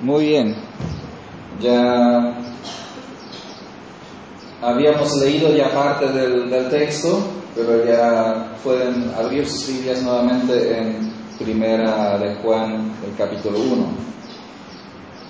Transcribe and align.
Muy 0.00 0.26
bien. 0.26 0.56
Ya 1.60 2.38
habíamos 4.62 5.16
leído 5.16 5.54
ya 5.54 5.70
parte 5.72 6.06
del, 6.08 6.48
del 6.48 6.68
texto, 6.70 7.20
pero 7.54 7.84
ya 7.84 8.52
pueden 8.62 9.12
abrir 9.18 9.46
sus 9.46 9.66
Biblias 9.68 10.02
nuevamente 10.02 10.78
en 10.78 11.12
Primera 11.38 12.18
de 12.18 12.34
Juan, 12.36 12.92
el 13.06 13.16
capítulo 13.16 13.58
1 13.58 14.08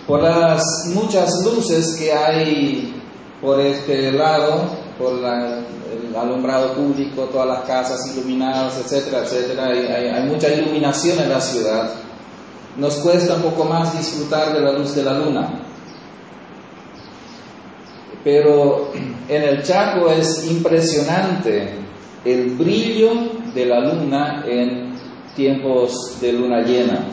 por 0.09 0.23
las 0.23 0.63
muchas 0.95 1.30
luces 1.45 1.97
que 1.99 2.11
hay 2.11 2.95
por 3.43 3.61
este 3.61 4.11
lado, 4.11 4.71
por 4.99 5.13
el 5.13 6.16
alumbrado 6.16 6.73
público, 6.75 7.25
todas 7.25 7.47
las 7.47 7.61
casas 7.66 8.01
iluminadas, 8.16 8.79
etcétera, 8.79 9.23
etcétera, 9.23 9.66
hay, 9.66 10.09
hay, 10.09 10.23
mucha 10.27 10.49
iluminación 10.49 11.21
en 11.21 11.29
la 11.29 11.41
ciudad, 11.41 11.91
nos 12.78 12.95
cuesta 12.96 13.34
un 13.34 13.42
poco 13.42 13.64
más 13.64 13.98
disfrutar 13.98 14.54
de 14.54 14.60
la 14.60 14.73
luz 14.73 14.95
de 14.95 15.02
la 15.02 15.18
luna. 15.18 15.51
Pero 18.23 18.93
en 19.29 19.43
el 19.43 19.62
Chaco 19.62 20.10
es 20.10 20.46
impresionante 20.48 21.73
el 22.24 22.51
brillo 22.57 23.10
de 23.54 23.66
la 23.66 23.80
luna 23.80 24.45
en 24.46 24.93
tiempos 25.35 26.20
de 26.20 26.32
luna 26.32 26.60
llena. 26.62 27.07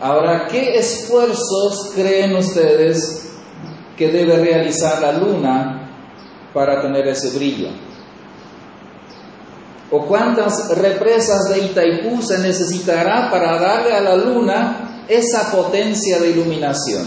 Ahora, 0.00 0.48
¿qué 0.48 0.76
esfuerzos 0.76 1.92
creen 1.94 2.34
ustedes 2.36 3.30
que 3.96 4.08
debe 4.08 4.36
realizar 4.36 5.00
la 5.00 5.12
luna 5.12 5.88
para 6.52 6.82
tener 6.82 7.06
ese 7.06 7.30
brillo? 7.36 7.68
¿O 9.92 10.06
cuántas 10.06 10.70
represas 10.78 11.50
de 11.50 11.66
Itaipú 11.66 12.22
se 12.22 12.38
necesitará 12.38 13.30
para 13.30 13.60
darle 13.60 13.92
a 13.92 14.00
la 14.00 14.16
luna 14.16 15.04
esa 15.06 15.52
potencia 15.52 16.18
de 16.18 16.30
iluminación? 16.30 17.04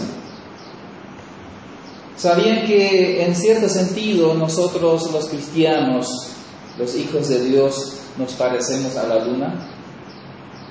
¿Sabían 2.16 2.64
que 2.64 3.26
en 3.26 3.34
cierto 3.34 3.68
sentido 3.68 4.34
nosotros 4.34 5.10
los 5.12 5.26
cristianos, 5.26 6.28
los 6.78 6.94
hijos 6.94 7.28
de 7.28 7.40
Dios, 7.44 7.94
nos 8.16 8.34
parecemos 8.34 8.96
a 8.96 9.08
la 9.08 9.24
luna? 9.24 9.68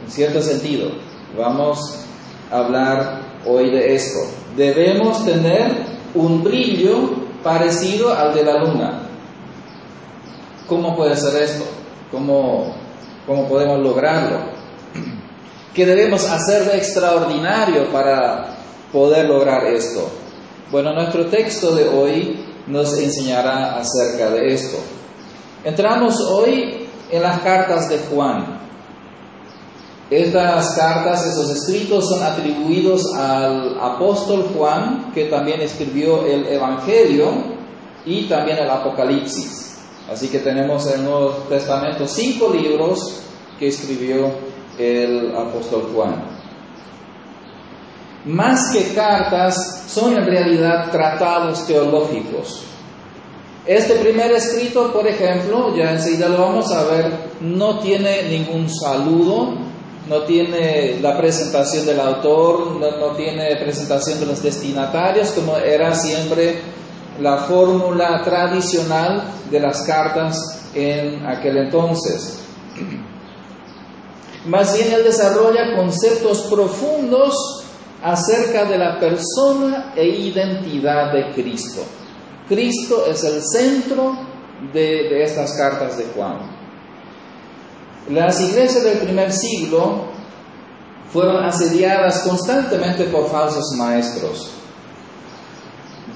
En 0.01 0.09
cierto 0.09 0.41
sentido, 0.41 0.91
vamos 1.37 1.99
hablar 2.49 3.41
hoy 3.45 3.71
de 3.71 3.93
esto. 3.93 4.19
Debemos 4.55 5.25
tener 5.25 5.85
un 6.13 6.41
brillo 6.41 7.09
parecido 7.43 8.13
al 8.13 8.33
de 8.33 8.43
la 8.45 8.63
luna. 8.63 9.01
¿Cómo 10.65 10.95
puede 10.95 11.17
ser 11.17 11.43
esto? 11.43 11.65
¿Cómo, 12.11 12.75
cómo 13.25 13.47
podemos 13.47 13.79
lograrlo? 13.79 14.39
¿Qué 15.73 15.85
debemos 15.85 16.29
hacer 16.29 16.71
de 16.71 16.77
extraordinario 16.77 17.91
para 17.91 18.55
poder 18.91 19.27
lograr 19.27 19.65
esto? 19.65 20.09
Bueno, 20.71 20.93
nuestro 20.93 21.25
texto 21.25 21.75
de 21.75 21.89
hoy 21.89 22.45
nos 22.67 22.97
enseñará 22.97 23.77
acerca 23.77 24.29
de 24.29 24.53
esto. 24.53 24.77
Entramos 25.63 26.19
hoy 26.21 26.87
en 27.11 27.21
las 27.21 27.41
cartas 27.41 27.89
de 27.89 27.99
Juan. 27.99 28.59
Estas 30.09 30.75
cartas, 30.75 31.25
esos 31.25 31.49
escritos 31.49 32.07
son 32.07 32.23
atribuidos 32.23 33.13
al 33.15 33.77
apóstol 33.79 34.49
Juan, 34.55 35.11
que 35.13 35.25
también 35.25 35.61
escribió 35.61 36.25
el 36.25 36.45
Evangelio 36.47 37.31
y 38.05 38.29
también 38.29 38.59
el 38.59 38.69
Apocalipsis. 38.69 39.74
Así 40.11 40.27
que 40.27 40.39
tenemos 40.39 40.85
en 40.87 40.99
el 40.99 41.05
Nuevo 41.05 41.29
Testamento 41.49 42.07
cinco 42.07 42.49
libros 42.53 43.21
que 43.57 43.69
escribió 43.69 44.31
el 44.77 45.35
apóstol 45.35 45.89
Juan. 45.93 46.35
Más 48.25 48.71
que 48.71 48.93
cartas, 48.93 49.85
son 49.87 50.13
en 50.17 50.25
realidad 50.25 50.91
tratados 50.91 51.65
teológicos. 51.67 52.63
Este 53.65 53.95
primer 53.95 54.31
escrito, 54.31 54.91
por 54.93 55.07
ejemplo, 55.07 55.75
ya 55.75 55.91
enseguida 55.91 56.29
lo 56.29 56.39
vamos 56.39 56.71
a 56.71 56.83
ver, 56.83 57.11
no 57.41 57.79
tiene 57.79 58.29
ningún 58.29 58.69
saludo, 58.69 59.55
no 60.07 60.21
tiene 60.23 60.99
la 61.01 61.17
presentación 61.17 61.85
del 61.85 61.99
autor, 61.99 62.79
no, 62.79 63.15
tiene 63.15 63.55
presentación 63.55 64.19
de 64.19 64.27
los 64.27 64.43
destinatarios, 64.43 65.31
como 65.31 65.57
era 65.57 65.95
siempre 65.95 66.59
la 67.19 67.37
fórmula 67.37 68.21
tradicional 68.23 69.23
de 69.49 69.59
las 69.59 69.83
cartas 69.83 70.69
en 70.73 71.25
aquel 71.25 71.57
entonces. 71.57 72.39
Más 74.45 74.75
bien 74.75 74.91
él 74.93 75.03
desarrolla 75.03 75.75
conceptos 75.75 76.41
profundos 76.43 77.63
acerca 78.03 78.65
de 78.65 78.77
la 78.77 78.99
persona 78.99 79.93
e 79.95 80.05
identidad 80.07 81.11
de 81.11 81.33
Cristo. 81.33 81.81
Cristo 82.47 83.05
es 83.09 83.23
el 83.23 83.41
centro 83.41 84.15
de 84.71 85.23
estas 85.23 85.57
cartas 85.57 85.97
de 85.97 86.05
Juan. 86.15 86.37
Las 88.09 88.39
iglesias 88.39 88.83
del 88.83 88.99
primer 88.99 89.31
siglo 89.31 90.05
fueron 91.11 91.43
asediadas 91.43 92.19
constantemente 92.19 93.05
por 93.05 93.29
falsos 93.29 93.73
maestros. 93.77 94.51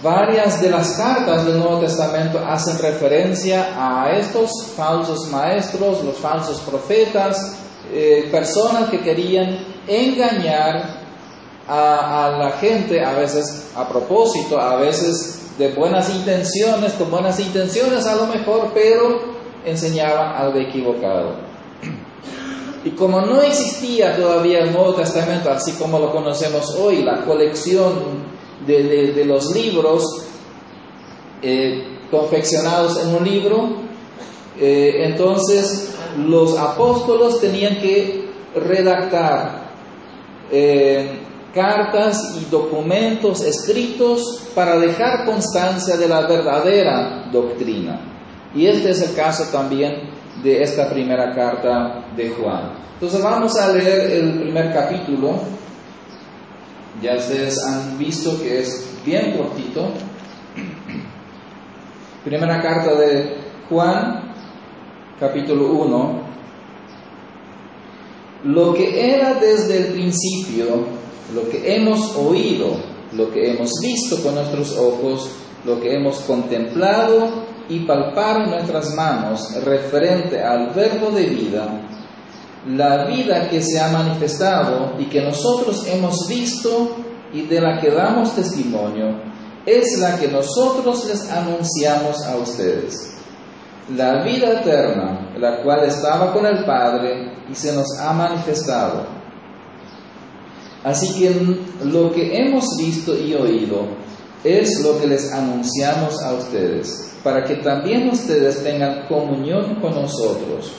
Varias 0.02 0.62
de 0.62 0.70
las 0.70 0.96
cartas 0.96 1.46
del 1.46 1.60
Nuevo 1.60 1.80
Testamento 1.80 2.40
hacen 2.40 2.80
referencia 2.80 3.74
a 3.76 4.12
estos 4.14 4.68
falsos 4.74 5.28
maestros, 5.28 6.02
los 6.06 6.16
falsos 6.16 6.62
profetas, 6.62 7.58
eh, 7.92 8.30
personas 8.32 8.90
que 8.90 9.02
querían 9.02 9.60
engañar 9.86 11.02
a, 11.68 12.28
a, 12.28 12.38
la 12.38 12.52
gente, 12.52 13.04
a 13.04 13.12
veces 13.12 13.72
a 13.76 13.90
propósito, 13.90 14.58
a 14.58 14.78
veces 14.78 15.58
de 15.58 15.74
buenas 15.74 16.10
intenciones, 16.16 16.94
con 16.94 17.12
buenas 17.12 17.38
intenciones 17.42 18.06
a 18.06 18.16
lo 18.16 18.28
mejor, 18.28 18.72
pero 18.74 19.20
enseñaban 19.66 20.34
algo 20.34 20.60
equivocado. 20.60 21.36
Y 22.86 22.92
como 22.92 23.20
no 23.20 23.42
existía 23.42 24.16
todavía 24.16 24.60
el 24.60 24.72
Nuevo 24.72 24.94
Testamento, 24.94 25.52
así 25.52 25.74
como 25.74 26.00
lo 26.00 26.14
conocemos 26.14 26.74
hoy, 26.76 27.04
la 27.04 27.26
colección 27.26 28.39
de, 28.78 29.26
los 29.26 29.54
libros 29.54 30.04
eh, 31.42 31.98
confeccionados 32.12 33.04
en 33.04 33.16
un 33.16 33.24
libro, 33.24 33.70
eh, 34.60 35.06
entonces 35.06 35.96
los 36.18 36.58
apóstolos 36.58 37.40
tenían 37.40 37.80
que 37.80 38.30
redactar 38.56 39.70
eh, 40.52 41.20
cartas 41.54 42.36
y 42.40 42.46
documentos 42.50 43.42
escritos 43.44 44.50
para 44.54 44.78
dejar 44.78 45.26
constancia 45.26 45.98
de 45.98 46.08
la 46.08 46.22
verdadera 46.22 47.30
doctrina. 47.32 48.02
Y 48.54 48.66
este 48.66 48.92
es 48.92 49.02
el 49.02 49.16
caso 49.16 49.46
también 49.52 50.10
de 50.44 50.62
esta 50.62 50.90
primera 50.90 51.34
carta 51.34 52.06
de 52.16 52.30
Juan. 52.30 52.74
Entonces 52.94 53.22
vamos 53.24 53.56
a 53.58 53.72
leer 53.72 54.12
el 54.12 54.40
primer 54.40 54.74
capítulo. 54.74 55.40
Ya 57.02 57.16
ustedes 57.16 57.58
han 57.64 57.98
visto 57.98 58.38
que 58.42 58.60
es 58.60 59.00
bien 59.06 59.38
cortito. 59.38 59.90
Primera 62.26 62.62
carta 62.62 62.94
de 62.96 63.38
Juan, 63.70 64.34
capítulo 65.18 65.72
1. 65.72 66.30
Lo 68.44 68.74
que 68.74 69.16
era 69.16 69.36
desde 69.36 69.78
el 69.78 69.94
principio, 69.94 70.88
lo 71.34 71.50
que 71.50 71.76
hemos 71.76 72.16
oído, 72.18 72.78
lo 73.14 73.32
que 73.32 73.52
hemos 73.52 73.72
visto 73.82 74.22
con 74.22 74.36
nuestros 74.36 74.78
ojos, 74.78 75.30
lo 75.66 75.80
que 75.80 75.96
hemos 75.96 76.20
contemplado 76.22 77.46
y 77.70 77.80
palpar 77.86 78.48
nuestras 78.48 78.94
manos 78.96 79.56
referente 79.64 80.42
al 80.42 80.74
verbo 80.74 81.12
de 81.12 81.26
vida, 81.28 81.82
la 82.68 83.06
vida 83.06 83.50
que 83.50 83.62
se 83.62 83.80
ha 83.80 83.90
manifestado 83.90 84.94
y 85.00 85.06
que 85.06 85.22
nosotros 85.22 85.86
hemos 85.88 86.28
visto 86.28 86.98
y 87.34 87.44
de 87.44 87.62
la 87.62 87.80
que 87.80 87.92
damos 87.92 88.36
testimonio, 88.36 89.22
es 89.66 90.00
la 90.00 90.18
que 90.18 90.28
nosotros 90.28 91.06
les 91.08 91.30
anunciamos 91.30 92.24
a 92.26 92.38
ustedes. 92.38 93.16
la 93.96 94.24
vida 94.24 94.62
eterna, 94.62 95.32
la 95.40 95.64
cual 95.64 95.84
estaba 95.86 96.32
con 96.32 96.46
el 96.46 96.64
Padre 96.64 97.34
y 97.50 97.56
se 97.56 97.74
nos 97.74 97.88
ha 98.00 98.14
manifestado. 98.14 99.08
Así 100.84 101.20
que 101.20 101.58
lo 101.86 102.12
que 102.12 102.38
hemos 102.38 102.66
visto 102.78 103.18
y 103.18 103.34
oído 103.34 103.88
es 104.44 104.82
lo 104.82 105.00
que 105.00 105.08
les 105.08 105.34
anunciamos 105.34 106.22
a 106.22 106.34
ustedes, 106.34 107.16
para 107.24 107.44
que 107.44 107.56
también 107.56 108.10
ustedes 108.10 108.64
tengan 108.64 109.08
comunión 109.08 109.76
con 109.82 109.96
nosotros, 109.96 110.72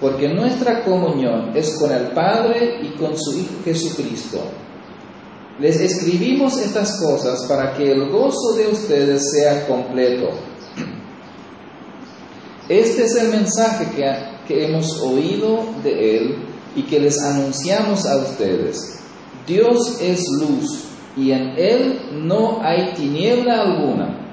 porque 0.00 0.28
nuestra 0.28 0.84
comunión 0.84 1.52
es 1.54 1.76
con 1.78 1.92
el 1.92 2.08
Padre 2.08 2.80
y 2.82 2.96
con 2.98 3.16
su 3.16 3.38
Hijo 3.38 3.54
Jesucristo. 3.64 4.40
Les 5.58 5.80
escribimos 5.80 6.58
estas 6.58 7.00
cosas 7.00 7.46
para 7.46 7.74
que 7.74 7.92
el 7.92 8.08
gozo 8.10 8.54
de 8.56 8.68
ustedes 8.68 9.30
sea 9.30 9.66
completo. 9.66 10.30
Este 12.68 13.04
es 13.04 13.14
el 13.16 13.28
mensaje 13.28 13.86
que, 13.94 14.04
que 14.48 14.66
hemos 14.66 15.00
oído 15.00 15.64
de 15.84 16.16
Él 16.16 16.36
y 16.74 16.82
que 16.82 16.98
les 16.98 17.22
anunciamos 17.22 18.04
a 18.06 18.16
ustedes. 18.16 19.00
Dios 19.46 19.98
es 20.00 20.24
luz 20.40 20.84
y 21.16 21.30
en 21.30 21.54
Él 21.56 22.00
no 22.26 22.60
hay 22.62 22.94
tiniebla 22.94 23.60
alguna. 23.60 24.23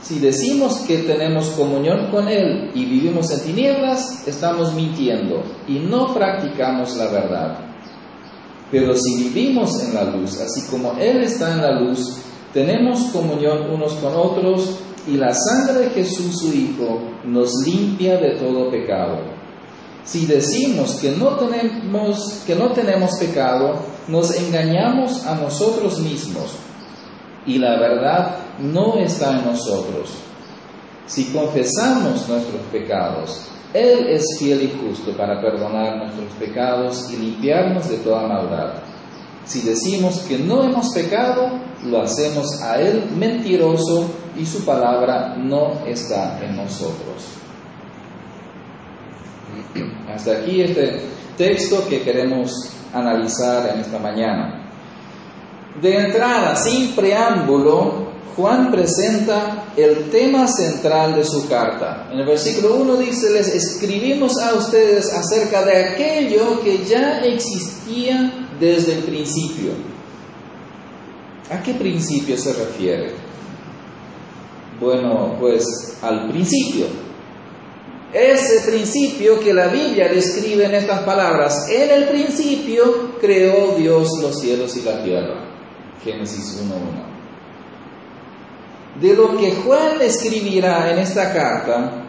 Si 0.00 0.18
decimos 0.18 0.84
que 0.86 0.98
tenemos 0.98 1.48
comunión 1.50 2.10
con 2.10 2.28
Él 2.28 2.70
y 2.74 2.84
vivimos 2.84 3.30
en 3.30 3.44
tinieblas, 3.44 4.26
estamos 4.26 4.74
mintiendo 4.74 5.42
y 5.66 5.78
no 5.78 6.12
practicamos 6.14 6.96
la 6.96 7.06
verdad. 7.06 7.58
Pero 8.70 8.94
si 8.94 9.24
vivimos 9.24 9.82
en 9.82 9.94
la 9.94 10.04
luz, 10.04 10.40
así 10.40 10.68
como 10.70 10.92
Él 10.98 11.22
está 11.22 11.54
en 11.54 11.62
la 11.62 11.80
luz, 11.80 12.18
tenemos 12.52 13.04
comunión 13.12 13.70
unos 13.70 13.94
con 13.94 14.14
otros 14.14 14.78
y 15.06 15.16
la 15.16 15.32
sangre 15.32 15.86
de 15.86 15.90
Jesús 15.90 16.38
su 16.38 16.52
Hijo 16.52 17.00
nos 17.24 17.52
limpia 17.64 18.18
de 18.18 18.36
todo 18.36 18.70
pecado. 18.70 19.20
Si 20.04 20.26
decimos 20.26 20.98
que 21.00 21.12
no 21.12 21.36
tenemos, 21.36 22.42
que 22.46 22.54
no 22.54 22.70
tenemos 22.72 23.18
pecado, 23.18 23.74
nos 24.08 24.36
engañamos 24.36 25.26
a 25.26 25.34
nosotros 25.34 25.98
mismos 26.00 26.54
y 27.44 27.58
la 27.58 27.78
verdad 27.78 28.36
no 28.60 28.98
está 28.98 29.38
en 29.38 29.46
nosotros. 29.46 30.14
Si 31.06 31.26
confesamos 31.26 32.28
nuestros 32.28 32.62
pecados, 32.72 33.46
Él 33.72 34.08
es 34.08 34.24
fiel 34.38 34.62
y 34.62 34.80
justo 34.80 35.16
para 35.16 35.40
perdonar 35.40 35.98
nuestros 35.98 36.32
pecados 36.38 37.10
y 37.12 37.16
limpiarnos 37.16 37.88
de 37.88 37.98
toda 37.98 38.26
maldad. 38.26 38.74
Si 39.44 39.62
decimos 39.62 40.24
que 40.28 40.38
no 40.38 40.64
hemos 40.64 40.92
pecado, 40.92 41.50
lo 41.84 42.02
hacemos 42.02 42.60
a 42.62 42.80
Él 42.80 43.10
mentiroso 43.16 44.10
y 44.36 44.44
su 44.44 44.64
palabra 44.64 45.36
no 45.36 45.86
está 45.86 46.44
en 46.44 46.56
nosotros. 46.56 47.36
Hasta 50.12 50.32
aquí 50.32 50.62
este 50.62 51.02
texto 51.36 51.86
que 51.88 52.02
queremos 52.02 52.52
analizar 52.92 53.70
en 53.72 53.80
esta 53.80 53.98
mañana. 53.98 54.68
De 55.80 55.94
entrada, 55.94 56.56
sin 56.56 56.96
preámbulo, 56.96 58.15
Juan 58.34 58.70
presenta 58.70 59.72
el 59.76 60.10
tema 60.10 60.46
central 60.46 61.14
de 61.14 61.24
su 61.24 61.48
carta. 61.48 62.08
En 62.12 62.18
el 62.18 62.26
versículo 62.26 62.76
1 62.76 62.96
dice, 62.96 63.30
les 63.30 63.48
escribimos 63.54 64.36
a 64.38 64.54
ustedes 64.54 65.12
acerca 65.12 65.64
de 65.64 65.76
aquello 65.76 66.60
que 66.62 66.84
ya 66.84 67.20
existía 67.20 68.48
desde 68.60 68.94
el 68.94 69.04
principio. 69.04 69.72
¿A 71.50 71.62
qué 71.62 71.74
principio 71.74 72.36
se 72.36 72.52
refiere? 72.52 73.14
Bueno, 74.80 75.36
pues 75.40 75.64
al 76.02 76.28
principio. 76.28 76.86
Ese 78.12 78.70
principio 78.70 79.40
que 79.40 79.52
la 79.52 79.68
Biblia 79.68 80.08
describe 80.08 80.64
en 80.64 80.74
estas 80.74 81.00
palabras, 81.02 81.68
en 81.68 81.90
el 81.90 82.08
principio 82.08 83.18
creó 83.20 83.74
Dios 83.76 84.08
los 84.20 84.38
cielos 84.40 84.76
y 84.76 84.82
la 84.82 85.02
tierra. 85.02 85.44
Génesis 86.02 86.62
1.1. 86.62 87.15
De 89.00 89.14
lo 89.14 89.36
que 89.36 89.52
Juan 89.52 90.00
escribirá 90.00 90.90
en 90.90 90.98
esta 90.98 91.32
carta, 91.32 92.02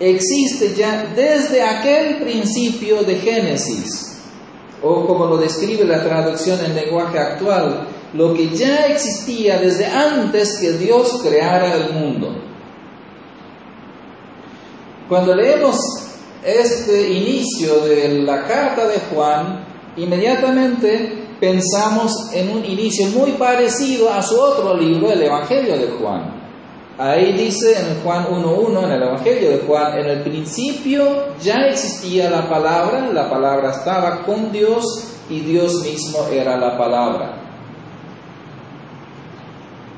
existe 0.00 0.74
ya 0.74 1.12
desde 1.14 1.62
aquel 1.62 2.16
principio 2.16 3.02
de 3.02 3.16
Génesis, 3.16 4.22
o 4.82 5.06
como 5.06 5.26
lo 5.26 5.36
describe 5.36 5.84
la 5.84 6.02
traducción 6.02 6.64
en 6.64 6.74
lenguaje 6.74 7.18
actual, 7.18 7.88
lo 8.12 8.34
que 8.34 8.48
ya 8.50 8.86
existía 8.86 9.58
desde 9.58 9.86
antes 9.86 10.58
que 10.60 10.72
Dios 10.72 11.20
creara 11.22 11.74
el 11.74 11.92
mundo. 11.94 12.42
Cuando 15.08 15.34
leemos 15.34 15.76
este 16.44 17.10
inicio 17.10 17.80
de 17.84 18.22
la 18.22 18.46
carta 18.46 18.86
de 18.88 18.98
Juan, 19.10 19.64
inmediatamente 19.96 21.23
pensamos 21.44 22.30
en 22.32 22.48
un 22.48 22.64
inicio 22.64 23.06
muy 23.08 23.32
parecido 23.32 24.10
a 24.10 24.22
su 24.22 24.40
otro 24.40 24.74
libro, 24.74 25.12
el 25.12 25.22
Evangelio 25.22 25.76
de 25.76 25.88
Juan. 25.88 26.42
Ahí 26.96 27.32
dice 27.32 27.78
en 27.78 28.02
Juan 28.02 28.28
1.1, 28.28 28.84
en 28.84 28.92
el 28.92 29.02
Evangelio 29.02 29.50
de 29.50 29.58
Juan, 29.58 29.98
en 29.98 30.06
el 30.06 30.22
principio 30.22 31.34
ya 31.42 31.66
existía 31.68 32.30
la 32.30 32.48
palabra, 32.48 33.12
la 33.12 33.28
palabra 33.28 33.72
estaba 33.72 34.24
con 34.24 34.50
Dios 34.52 34.84
y 35.28 35.40
Dios 35.40 35.82
mismo 35.82 36.26
era 36.32 36.56
la 36.56 36.78
palabra. 36.78 37.36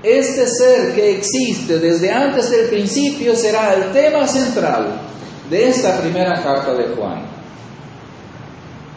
Este 0.02 0.48
ser 0.48 0.94
que 0.96 1.18
existe 1.18 1.78
desde 1.78 2.10
antes 2.10 2.50
del 2.50 2.68
principio 2.68 3.36
será 3.36 3.72
el 3.74 3.92
tema 3.92 4.26
central 4.26 5.00
de 5.48 5.68
esta 5.68 6.00
primera 6.00 6.42
carta 6.42 6.74
de 6.74 6.88
Juan. 6.96 7.22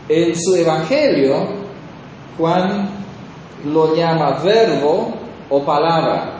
En 0.07 0.33
su 0.35 0.55
Evangelio, 0.55 1.58
Juan 2.39 2.87
lo 3.65 3.93
llama 3.93 4.39
verbo 4.41 5.13
o 5.49 5.63
palabra. 5.65 6.35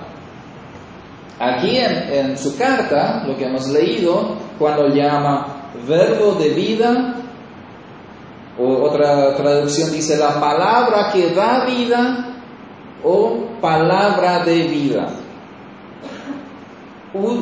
Aquí 1.38 1.78
en, 1.78 2.38
su 2.38 2.57
carta, 2.57 3.24
lo 3.28 3.36
que 3.36 3.46
hemos 3.46 3.68
leído, 3.68 4.36
Juan 4.57 4.78
lo 4.78 4.88
llama 4.96 5.46
verbo 5.88 6.34
de 6.34 6.50
vida, 6.50 7.16
o 8.57 8.84
otra 8.84 9.36
traducción 9.36 9.92
dice 9.92 10.18
la 10.18 10.40
palabra 10.40 11.12
que 11.12 11.30
da 11.31 11.66
vida, 11.66 12.36
o 13.04 13.46
palabra 13.62 14.44
de 14.44 14.63
vida. 14.63 15.07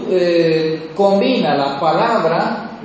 Eh, 0.09 0.92
combina 0.95 1.56
la 1.56 1.80
palabra, 1.80 2.80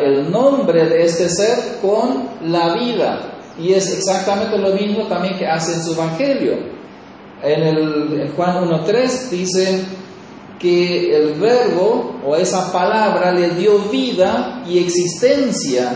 el 0.00 0.30
nombre 0.30 0.86
de 0.86 1.04
este 1.04 1.28
ser 1.28 1.80
con 1.82 2.28
la 2.50 2.74
vida. 2.74 3.37
Y 3.58 3.72
es 3.72 3.92
exactamente 3.92 4.56
lo 4.58 4.70
mismo 4.74 5.06
también 5.06 5.36
que 5.36 5.46
hace 5.46 5.74
en 5.74 5.82
su 5.82 5.92
Evangelio. 5.92 6.54
En, 7.42 7.62
el, 7.62 8.32
Juan 8.36 8.68
1.3 8.68 9.30
dice 9.30 9.84
que 10.58 11.16
el 11.16 11.34
verbo 11.34 12.20
o 12.24 12.36
esa 12.36 12.72
palabra 12.72 13.32
le 13.32 13.50
dio 13.50 13.78
vida 13.90 14.62
y 14.66 14.78
existencia 14.78 15.92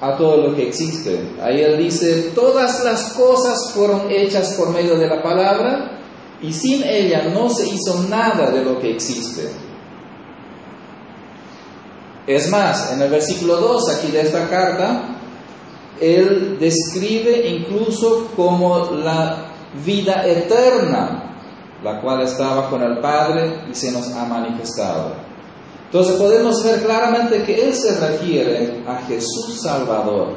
a 0.00 0.16
todo 0.16 0.48
lo 0.48 0.56
que 0.56 0.66
existe. 0.68 1.34
Ahí 1.40 1.60
él 1.60 1.78
dice, 1.78 2.32
todas 2.34 2.82
las 2.84 3.12
cosas 3.12 3.72
fueron 3.72 4.10
hechas 4.10 4.54
por 4.54 4.70
medio 4.70 4.96
de 4.96 5.06
la 5.06 5.22
palabra 5.22 6.00
y 6.40 6.52
sin 6.52 6.82
ella 6.82 7.28
no 7.32 7.48
se 7.48 7.68
hizo 7.68 8.02
nada 8.08 8.50
de 8.50 8.64
lo 8.64 8.80
que 8.80 8.90
existe. 8.90 9.48
Es 12.26 12.48
más, 12.50 12.92
en 12.92 13.02
el 13.02 13.10
versículo 13.10 13.56
2 13.56 13.88
aquí 13.96 14.10
de 14.10 14.22
esta 14.22 14.48
carta, 14.48 15.11
él 16.00 16.56
describe 16.58 17.48
incluso 17.48 18.28
como 18.34 18.90
la 18.92 19.52
vida 19.84 20.26
eterna, 20.26 21.36
la 21.82 22.00
cual 22.00 22.22
estaba 22.22 22.68
con 22.68 22.82
el 22.82 22.98
Padre 22.98 23.64
y 23.70 23.74
se 23.74 23.92
nos 23.92 24.12
ha 24.12 24.24
manifestado. 24.24 25.14
Entonces 25.86 26.16
podemos 26.16 26.64
ver 26.64 26.82
claramente 26.82 27.42
que 27.42 27.66
Él 27.68 27.74
se 27.74 28.00
refiere 28.00 28.82
a 28.86 28.96
Jesús 29.06 29.60
Salvador, 29.60 30.28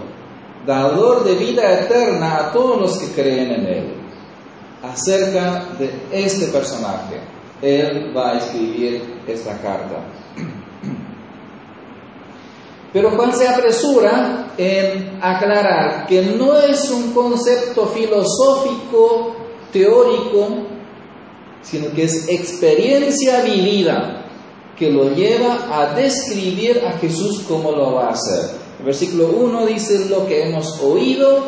dador 0.65 1.23
de 1.23 1.35
vida 1.35 1.79
eterna 1.79 2.37
a 2.37 2.51
todos 2.51 2.81
los 2.81 2.97
que 2.97 3.21
creen 3.21 3.51
en 3.51 3.65
Él. 3.65 3.93
Acerca 4.83 5.65
de 5.79 5.91
este 6.11 6.47
personaje, 6.47 7.21
Él 7.61 8.15
va 8.15 8.31
a 8.31 8.37
escribir 8.37 9.21
esta 9.25 9.53
carta. 9.61 10.03
Pero 12.95 13.11
Juan 13.11 13.33
se 13.33 13.45
apresura 13.45 14.53
en 14.57 15.19
aclarar 15.21 16.07
que 16.07 16.21
no 16.21 16.57
es 16.57 16.89
un 16.91 17.11
concepto 17.11 17.87
filosófico, 17.87 19.35
teórico, 19.73 20.47
sino 21.61 21.91
que 21.91 22.03
es 22.03 22.29
experiencia 22.29 23.41
vivida 23.41 24.23
que 24.77 24.89
lo 24.89 25.13
lleva 25.13 25.67
a 25.69 25.93
describir 25.93 26.85
a 26.87 26.93
Jesús 26.93 27.43
como 27.45 27.73
lo 27.73 27.95
va 27.95 28.07
a 28.07 28.11
hacer. 28.11 28.51
El 28.79 28.85
versículo 28.85 29.27
1 29.27 29.65
dice 29.65 30.07
lo 30.07 30.25
que 30.25 30.43
hemos 30.47 30.81
oído, 30.81 31.47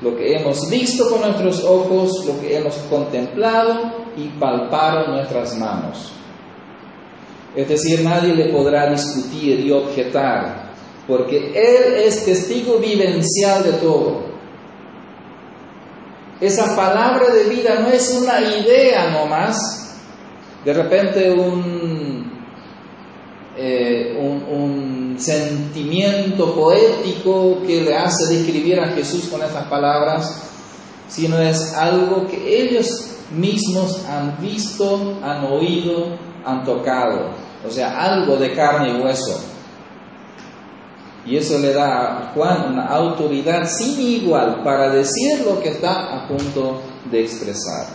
lo 0.00 0.16
que 0.16 0.34
hemos 0.34 0.68
visto 0.68 1.08
con 1.08 1.20
nuestros 1.20 1.62
ojos, 1.62 2.26
lo 2.26 2.40
que 2.40 2.56
hemos 2.56 2.74
contemplado 2.90 3.92
y 4.16 4.30
palpado 4.30 5.12
nuestras 5.12 5.56
manos. 5.56 6.10
Es 7.54 7.68
decir, 7.68 8.02
nadie 8.02 8.34
le 8.34 8.48
podrá 8.52 8.90
discutir 8.90 9.60
y 9.60 9.70
objetar, 9.70 10.71
porque 11.12 11.52
Él 11.54 11.92
es 12.06 12.24
testigo 12.24 12.78
vivencial 12.78 13.62
de 13.64 13.72
todo. 13.72 14.22
Esa 16.40 16.74
palabra 16.74 17.28
de 17.34 17.54
vida 17.54 17.80
no 17.80 17.88
es 17.88 18.18
una 18.18 18.40
idea 18.40 19.10
nomás, 19.10 19.98
de 20.64 20.72
repente 20.72 21.30
un, 21.30 22.32
eh, 23.58 24.16
un, 24.18 25.16
sentimiento 25.18 26.54
poético 26.54 27.58
que 27.66 27.82
le 27.82 27.94
hace 27.94 28.34
describir 28.34 28.80
a 28.80 28.88
Jesús 28.88 29.28
con 29.30 29.42
estas 29.42 29.66
palabras, 29.66 30.48
sino 31.06 31.38
es 31.38 31.74
algo 31.74 32.26
que 32.26 32.62
ellos 32.62 33.18
mismos 33.30 34.02
han 34.08 34.40
visto, 34.40 35.18
han 35.22 35.44
oído, 35.44 36.16
han 36.44 36.64
tocado, 36.64 37.34
o 37.64 37.70
sea, 37.70 38.02
algo 38.02 38.36
de 38.36 38.54
carne 38.54 38.98
y 38.98 39.02
hueso. 39.02 39.51
Y 41.24 41.36
eso 41.36 41.58
le 41.58 41.72
da 41.72 42.18
a 42.18 42.32
Juan 42.34 42.72
una 42.72 42.86
autoridad 42.86 43.68
sin 43.68 44.00
igual 44.00 44.62
para 44.64 44.90
decir 44.90 45.44
lo 45.46 45.60
que 45.60 45.68
está 45.68 46.16
a 46.16 46.28
punto 46.28 46.80
de 47.10 47.20
expresar. 47.20 47.86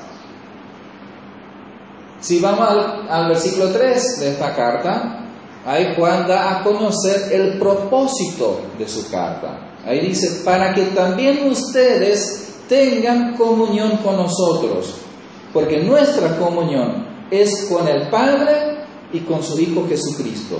Si 2.22 2.39
vamos 2.39 2.67
al, 2.69 3.07
al 3.10 3.27
versículo 3.27 3.72
3 3.72 4.19
de 4.19 4.29
esta 4.29 4.55
carta, 4.55 5.25
ahí 5.65 5.93
Juan 5.96 6.27
da 6.27 6.57
a 6.57 6.63
conocer 6.63 7.31
el 7.34 7.60
propósito 7.60 8.62
de 8.77 8.88
su 8.88 9.10
carta. 9.12 9.67
Ahí 9.86 10.07
dice, 10.07 10.41
para 10.43 10.74
que 10.74 10.84
también 10.88 11.50
ustedes 11.50 12.55
tengan 12.67 13.36
comunión 13.36 13.98
con 13.98 14.17
nosotros, 14.17 14.96
porque 15.53 15.84
nuestra 15.84 16.38
comunión 16.38 17.05
es 17.29 17.67
con 17.69 17.88
el 17.88 18.10
Padre 18.10 18.77
y 19.12 19.19
con 19.22 19.43
su 19.43 19.60
Hijo 19.60 19.86
Jesucristo. 19.88 20.60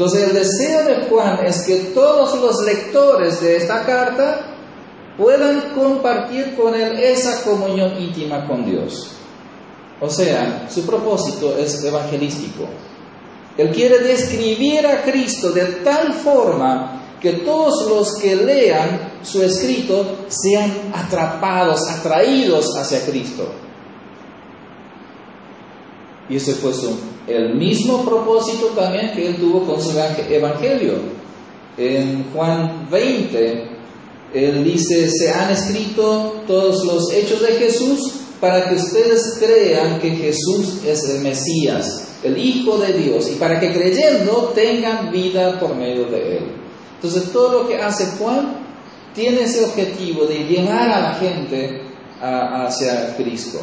Entonces 0.00 0.28
el 0.28 0.32
deseo 0.32 0.84
de 0.86 1.08
Juan 1.10 1.44
es 1.44 1.60
que 1.60 1.76
todos 1.92 2.40
los 2.40 2.62
lectores 2.64 3.42
de 3.42 3.58
esta 3.58 3.84
carta 3.84 4.40
puedan 5.18 5.74
compartir 5.74 6.56
con 6.56 6.74
él 6.74 6.98
esa 6.98 7.44
comunión 7.44 8.00
íntima 8.00 8.46
con 8.46 8.64
Dios. 8.64 9.10
O 10.00 10.08
sea, 10.08 10.66
su 10.70 10.86
propósito 10.86 11.54
es 11.54 11.84
evangelístico. 11.84 12.64
Él 13.58 13.68
quiere 13.72 13.98
describir 13.98 14.86
a 14.86 15.02
Cristo 15.02 15.50
de 15.50 15.66
tal 15.66 16.14
forma 16.14 17.18
que 17.20 17.32
todos 17.32 17.86
los 17.86 18.16
que 18.16 18.36
lean 18.36 19.18
su 19.22 19.42
escrito 19.42 20.24
sean 20.28 20.92
atrapados, 20.94 21.86
atraídos 21.90 22.74
hacia 22.74 23.04
Cristo. 23.04 23.46
Y 26.30 26.36
ese 26.36 26.54
fue 26.54 26.72
su, 26.72 26.96
el 27.30 27.54
mismo 27.54 28.04
propósito 28.04 28.66
también 28.68 29.12
que 29.12 29.28
él 29.28 29.36
tuvo 29.36 29.64
con 29.64 29.80
su 29.80 29.90
evangelio. 30.28 30.94
En 31.76 32.30
Juan 32.32 32.88
20, 32.90 33.68
él 34.34 34.64
dice, 34.64 35.08
se 35.08 35.30
han 35.30 35.50
escrito 35.50 36.42
todos 36.46 36.84
los 36.84 37.12
hechos 37.12 37.40
de 37.40 37.52
Jesús 37.54 38.20
para 38.40 38.68
que 38.68 38.74
ustedes 38.74 39.38
crean 39.38 40.00
que 40.00 40.10
Jesús 40.10 40.84
es 40.84 41.08
el 41.08 41.20
Mesías, 41.20 42.16
el 42.22 42.36
Hijo 42.38 42.78
de 42.78 42.92
Dios, 42.94 43.30
y 43.30 43.36
para 43.36 43.60
que 43.60 43.72
creyendo 43.72 44.52
tengan 44.54 45.10
vida 45.12 45.60
por 45.60 45.74
medio 45.74 46.06
de 46.06 46.38
él. 46.38 46.44
Entonces 46.96 47.32
todo 47.32 47.62
lo 47.62 47.68
que 47.68 47.76
hace 47.76 48.06
Juan 48.18 48.56
tiene 49.14 49.42
ese 49.42 49.64
objetivo 49.64 50.24
de 50.26 50.44
llevar 50.44 50.90
a 50.90 51.00
la 51.00 51.14
gente 51.14 51.82
hacia 52.20 53.16
Cristo. 53.16 53.60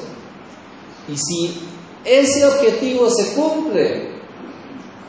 Y 1.07 1.17
si 1.17 1.53
ese 2.07 2.45
objetivo 2.45 3.09
se 3.09 3.33
cumple. 3.33 4.07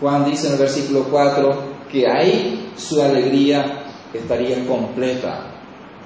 Juan 0.00 0.24
dice 0.24 0.48
en 0.48 0.54
el 0.54 0.58
versículo 0.58 1.04
4 1.10 1.78
que 1.90 2.06
ahí 2.06 2.72
su 2.76 3.00
alegría 3.00 3.84
estaría 4.12 4.66
completa. 4.66 5.54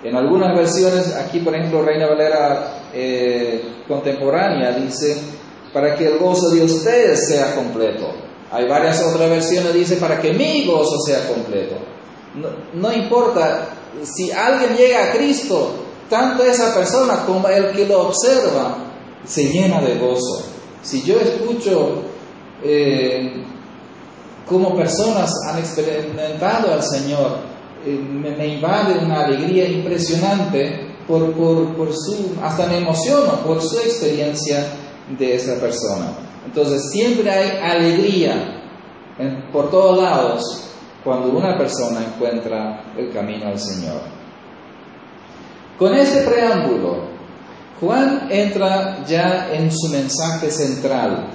En 0.05 0.17
algunas 0.17 0.57
versiones, 0.57 1.15
aquí 1.15 1.39
por 1.39 1.55
ejemplo 1.55 1.83
Reina 1.83 2.09
Valera 2.09 2.89
eh, 2.93 3.85
contemporánea 3.89 4.73
dice, 4.73 5.17
para 5.73 5.97
que 5.97 6.07
el 6.07 6.19
gozo 6.19 6.51
de 6.51 6.63
ustedes 6.63 7.27
sea 7.27 7.55
completo. 7.55 8.09
Hay 8.51 8.69
varias 8.69 9.03
otras 9.03 9.31
versiones, 9.31 9.73
dice, 9.73 9.97
para 9.97 10.21
que 10.21 10.33
mi 10.35 10.67
gozo 10.67 10.99
sea 11.07 11.27
completo. 11.27 11.77
No, 12.35 12.49
no 12.75 12.93
importa, 12.93 13.69
si 14.03 14.31
alguien 14.31 14.77
llega 14.77 15.05
a 15.05 15.13
Cristo, 15.13 15.73
tanto 16.11 16.45
esa 16.45 16.75
persona 16.75 17.25
como 17.25 17.49
el 17.49 17.73
que 17.73 17.87
lo 17.87 18.09
observa, 18.09 18.77
se 19.25 19.45
llena 19.45 19.81
de 19.81 19.99
gozo. 19.99 20.52
Si 20.83 21.03
yo 21.03 21.21
escucho 21.21 22.03
eh, 22.63 23.45
cómo 24.49 24.77
personas 24.77 25.31
han 25.49 25.59
experimentado 25.59 26.73
al 26.73 26.83
Señor, 26.83 27.39
eh, 27.87 27.99
me, 27.99 28.47
invade 28.47 28.99
una 29.05 29.25
alegría 29.25 29.69
impresionante 29.69 30.97
por, 31.07 31.33
por, 31.33 31.93
su, 31.93 32.37
hasta 32.43 32.67
me 32.67 32.79
emociono 32.79 33.41
por 33.45 33.61
su 33.63 33.77
experiencia 33.79 34.67
de 35.19 35.35
esa 35.35 35.61
persona. 35.61 36.13
Entonces 36.47 36.91
siempre 36.91 37.31
hay 37.31 37.59
alegría 37.63 38.59
por 39.53 39.71
todos 39.71 40.03
lados 40.03 40.69
cuando 41.05 41.31
una 41.31 41.57
persona 41.57 42.01
encuentra 42.05 42.93
el 42.97 43.13
camino 43.13 43.49
al 43.49 43.59
Señor. 43.59 44.01
Con 45.79 45.95
este 45.95 46.23
preámbulo, 46.23 47.12
Juan 47.83 48.29
entra 48.31 49.05
ya 49.05 49.53
en 49.53 49.69
su 49.73 49.89
mensaje 49.89 50.53
central. 50.53 51.31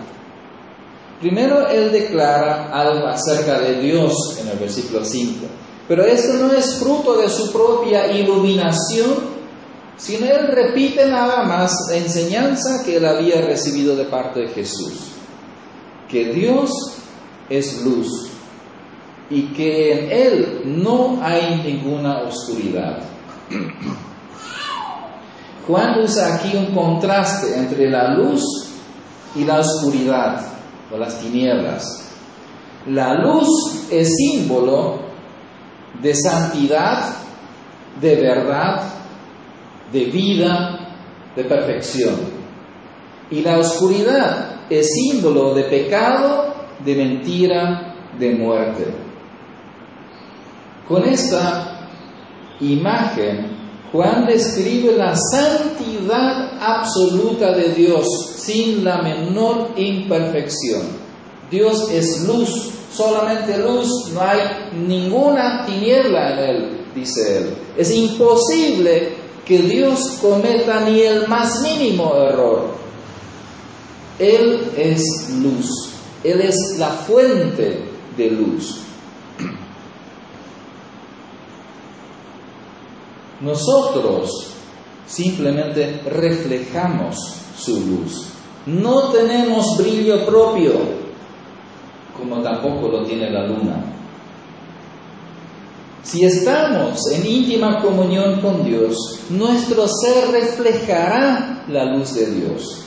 Primero 1.19 1.67
él 1.67 1.91
declara 1.91 2.71
algo 2.71 3.05
acerca 3.05 3.59
de 3.59 3.81
Dios 3.81 4.13
en 4.39 4.47
el 4.47 4.57
versículo 4.57 5.03
5, 5.03 5.45
pero 5.89 6.05
esto 6.05 6.35
no 6.35 6.53
es 6.53 6.75
fruto 6.75 7.17
de 7.17 7.27
su 7.27 7.51
propia 7.51 8.09
iluminación, 8.13 9.35
sino 9.97 10.25
él 10.25 10.47
repite 10.47 11.05
nada 11.07 11.43
más 11.43 11.73
la 11.89 11.97
enseñanza 11.97 12.81
que 12.85 12.95
él 12.95 13.05
había 13.05 13.41
recibido 13.41 13.97
de 13.97 14.05
parte 14.05 14.39
de 14.39 14.47
Jesús, 14.47 15.15
que 16.07 16.31
Dios 16.31 16.71
es 17.49 17.81
luz 17.81 18.29
y 19.29 19.53
que 19.53 19.91
en 19.91 20.11
él 20.11 20.61
no 20.65 21.19
hay 21.21 21.61
ninguna 21.61 22.21
oscuridad. 22.21 22.99
Juan 25.67 25.99
usa 25.99 26.35
aquí 26.35 26.55
un 26.55 26.73
contraste 26.73 27.57
entre 27.57 27.89
la 27.89 28.13
luz 28.13 28.41
y 29.35 29.43
la 29.43 29.59
oscuridad 29.59 30.41
o 30.89 30.97
las 30.97 31.19
tinieblas. 31.19 32.09
La 32.87 33.15
luz 33.15 33.85
es 33.91 34.15
símbolo 34.15 34.99
de 36.01 36.15
santidad, 36.15 37.15
de 37.99 38.15
verdad, 38.15 38.81
de 39.91 40.05
vida, 40.05 40.95
de 41.35 41.43
perfección. 41.43 42.15
Y 43.29 43.41
la 43.41 43.59
oscuridad 43.59 44.61
es 44.69 44.87
símbolo 44.87 45.53
de 45.53 45.63
pecado, 45.63 46.53
de 46.85 46.95
mentira, 46.95 47.93
de 48.17 48.35
muerte. 48.35 48.85
Con 50.87 51.03
esta 51.03 51.89
imagen 52.61 53.56
Juan 53.91 54.25
describe 54.25 54.97
la 54.97 55.15
santidad 55.15 56.57
absoluta 56.59 57.53
de 57.53 57.69
Dios 57.69 58.05
sin 58.37 58.83
la 58.83 59.01
menor 59.01 59.69
imperfección. 59.77 60.81
Dios 61.49 61.89
es 61.91 62.27
luz, 62.27 62.71
solamente 62.91 63.57
luz, 63.57 64.11
no 64.13 64.21
hay 64.21 64.39
ninguna 64.85 65.65
tiniebla 65.65 66.33
en 66.33 66.39
él, 66.49 66.85
dice 66.93 67.37
él. 67.37 67.55
Es 67.77 67.91
imposible 67.91 69.15
que 69.45 69.59
Dios 69.59 70.17
cometa 70.21 70.81
ni 70.81 71.01
el 71.01 71.27
más 71.27 71.61
mínimo 71.61 72.13
error. 72.15 72.75
Él 74.19 74.71
es 74.75 75.29
luz, 75.41 75.69
Él 76.23 76.41
es 76.41 76.75
la 76.77 76.89
fuente 76.89 77.85
de 78.17 78.31
luz. 78.31 78.86
Nosotros 83.41 84.47
simplemente 85.05 86.01
reflejamos 86.05 87.15
su 87.57 87.79
luz. 87.79 88.27
No 88.65 89.09
tenemos 89.09 89.77
brillo 89.77 90.25
propio, 90.25 90.73
como 92.17 92.41
tampoco 92.41 92.89
lo 92.89 93.03
tiene 93.05 93.29
la 93.29 93.47
luna. 93.47 93.93
Si 96.03 96.23
estamos 96.23 96.99
en 97.11 97.25
íntima 97.25 97.81
comunión 97.81 98.39
con 98.39 98.63
Dios, 98.63 99.19
nuestro 99.29 99.87
ser 99.87 100.31
reflejará 100.31 101.65
la 101.67 101.85
luz 101.85 102.13
de 102.15 102.31
Dios. 102.31 102.83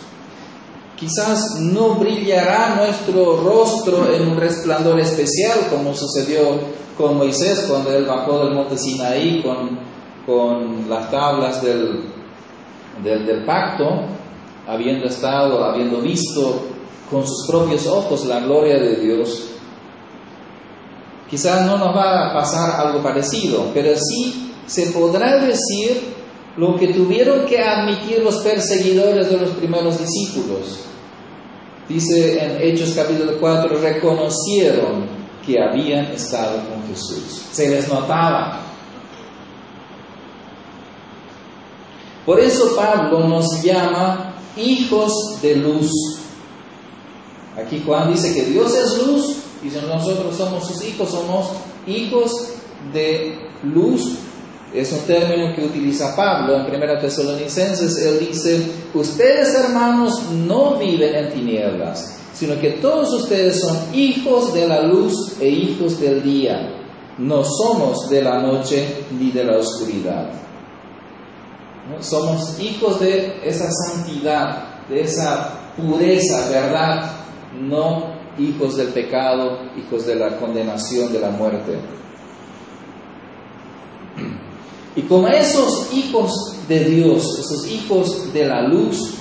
Quizás 0.97 1.61
no 1.61 1.95
brillará 1.95 2.77
nuestro 2.77 3.43
rostro 3.43 4.13
en 4.13 4.29
un 4.29 4.37
resplandor 4.37 5.01
especial 5.01 5.69
como 5.71 5.95
sucedió 5.95 6.61
con 6.97 7.17
Moisés 7.17 7.67
cuando 7.69 7.93
él 7.93 8.05
bajó 8.05 8.45
del 8.45 8.55
monte 8.55 8.77
Sinaí 8.77 9.43
con 9.43 9.90
con 10.27 10.89
las 10.89 11.11
tablas 11.11 11.63
del, 11.63 12.05
del, 13.03 13.45
pacto, 13.45 13.87
habiendo 14.67 15.07
estado, 15.07 15.65
habiendo 15.65 16.01
visto 16.01 16.63
con 17.11 17.27
sus 17.27 17.47
propios 17.49 17.87
ojos 17.87 18.27
la 18.27 18.41
gloria 18.41 18.79
de 18.79 18.97
Dios, 18.97 19.49
quizás 21.29 21.67
no 21.67 21.79
nos 21.79 21.97
va 21.97 22.31
a 22.31 22.35
pasar 22.35 22.87
algo 22.87 23.03
parecido, 23.03 23.67
pero 23.75 23.95
sí 23.97 24.53
se 24.67 24.87
podrá 24.93 25.39
decir 25.45 26.15
lo 26.57 26.77
que 26.77 26.89
tuvieron 26.89 27.47
que 27.47 27.59
admitir 27.59 28.23
los 28.23 28.39
perseguidores 28.39 29.31
de 29.31 29.39
los 29.39 29.51
primeros 29.51 29.99
discípulos. 29.99 30.87
Dice 31.89 32.39
en 32.39 32.63
Hechos 32.63 32.93
capítulo 32.95 33.33
4, 33.41 33.79
reconocieron 33.81 35.07
que 35.45 35.57
habían 35.61 36.07
estado 36.07 36.59
con 36.69 36.87
Jesús. 36.89 37.47
Se 37.51 37.69
les 37.69 37.89
notaba. 37.89 38.60
Por 42.27 42.41
eso 42.41 42.75
Pablo 42.77 43.29
nos 43.29 43.63
llama 43.63 44.35
hijos 44.57 45.41
de 45.43 45.57
luz. 45.57 45.91
Aquí 47.57 47.83
Juan 47.85 48.13
dice 48.13 48.35
que 48.35 48.47
Dios 48.47 48.75
es 48.75 49.07
luz 49.07 49.37
y 49.63 49.69
nosotros 49.87 50.37
somos 50.37 50.67
sus 50.67 50.85
hijos, 50.85 51.11
somos 51.11 51.51
hijos 51.87 52.31
de 52.93 53.39
luz 53.63 54.19
es 54.73 54.93
un 54.93 55.01
término 55.01 55.55
que 55.55 55.65
utiliza 55.65 56.15
Pablo 56.15 56.57
en 56.57 56.75
1 56.75 57.01
Tesalonicenses. 57.01 57.99
Él 57.99 58.21
dice, 58.21 58.65
ustedes 58.95 59.55
hermanos 59.55 60.31
no 60.31 60.77
viven 60.77 61.15
en 61.15 61.33
tinieblas, 61.33 62.19
sino 62.33 62.59
que 62.61 62.73
todos 62.73 63.13
ustedes 63.13 63.61
son 63.61 63.77
hijos 63.93 64.55
de 64.55 64.69
la 64.69 64.83
luz 64.83 65.37
e 65.41 65.49
hijos 65.49 65.99
del 65.99 66.23
día. 66.23 66.77
No 67.19 67.43
somos 67.43 68.09
de 68.09 68.23
la 68.23 68.41
noche 68.41 69.05
ni 69.19 69.33
de 69.33 69.45
la 69.45 69.59
oscuridad. 69.59 70.31
Somos 72.01 72.59
hijos 72.61 73.01
de 73.01 73.41
esa 73.45 73.71
santidad, 73.71 74.87
de 74.89 75.03
esa 75.03 75.73
pureza, 75.77 76.49
verdad, 76.49 77.11
no 77.61 78.21
hijos 78.39 78.77
del 78.77 78.89
pecado, 78.89 79.59
hijos 79.77 80.07
de 80.07 80.15
la 80.15 80.37
condenación, 80.39 81.13
de 81.13 81.21
la 81.21 81.31
muerte. 81.31 81.79
Y 84.97 85.03
como 85.03 85.29
esos 85.29 85.93
hijos 85.93 86.33
de 86.69 86.85
Dios, 86.85 87.39
esos 87.39 87.67
hijos 87.67 88.33
de 88.33 88.45
la 88.45 88.63
luz, 88.63 89.15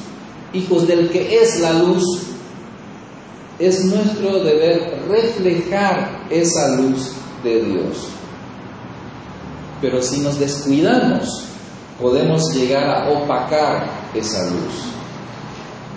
hijos 0.54 0.88
del 0.88 1.10
que 1.10 1.42
es 1.42 1.60
la 1.60 1.74
luz, 1.74 2.04
es 3.60 3.86
nuestro 3.86 4.44
deber 4.44 5.04
reflejar 5.08 6.28
esa 6.30 6.76
luz 6.78 7.12
de 7.44 7.62
Dios. 7.62 8.08
Pero 9.82 10.02
si 10.02 10.22
nos 10.22 10.40
descuidamos, 10.40 11.49
podemos 12.00 12.54
llegar 12.54 12.90
a 12.90 13.10
opacar 13.10 13.86
esa 14.14 14.46
luz. 14.50 14.94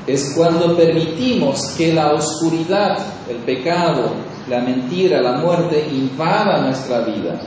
Es 0.06 0.34
cuando 0.36 0.76
permitimos 0.76 1.74
que 1.76 1.92
la 1.92 2.12
oscuridad, 2.12 2.98
el 3.28 3.36
pecado, 3.38 4.10
la 4.48 4.60
mentira, 4.60 5.20
la 5.20 5.38
muerte 5.38 5.86
invada 5.92 6.62
nuestra 6.62 7.00
vida 7.02 7.40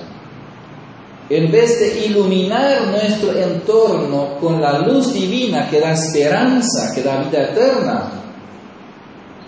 en 1.30 1.52
vez 1.52 1.80
de 1.80 2.06
iluminar 2.06 2.88
nuestro 2.88 3.32
entorno 3.32 4.38
con 4.40 4.62
la 4.62 4.80
luz 4.80 5.12
divina 5.12 5.68
que 5.70 5.80
da 5.80 5.92
esperanza, 5.92 6.94
que 6.94 7.02
da 7.02 7.24
vida 7.24 7.46
eterna, 7.46 8.12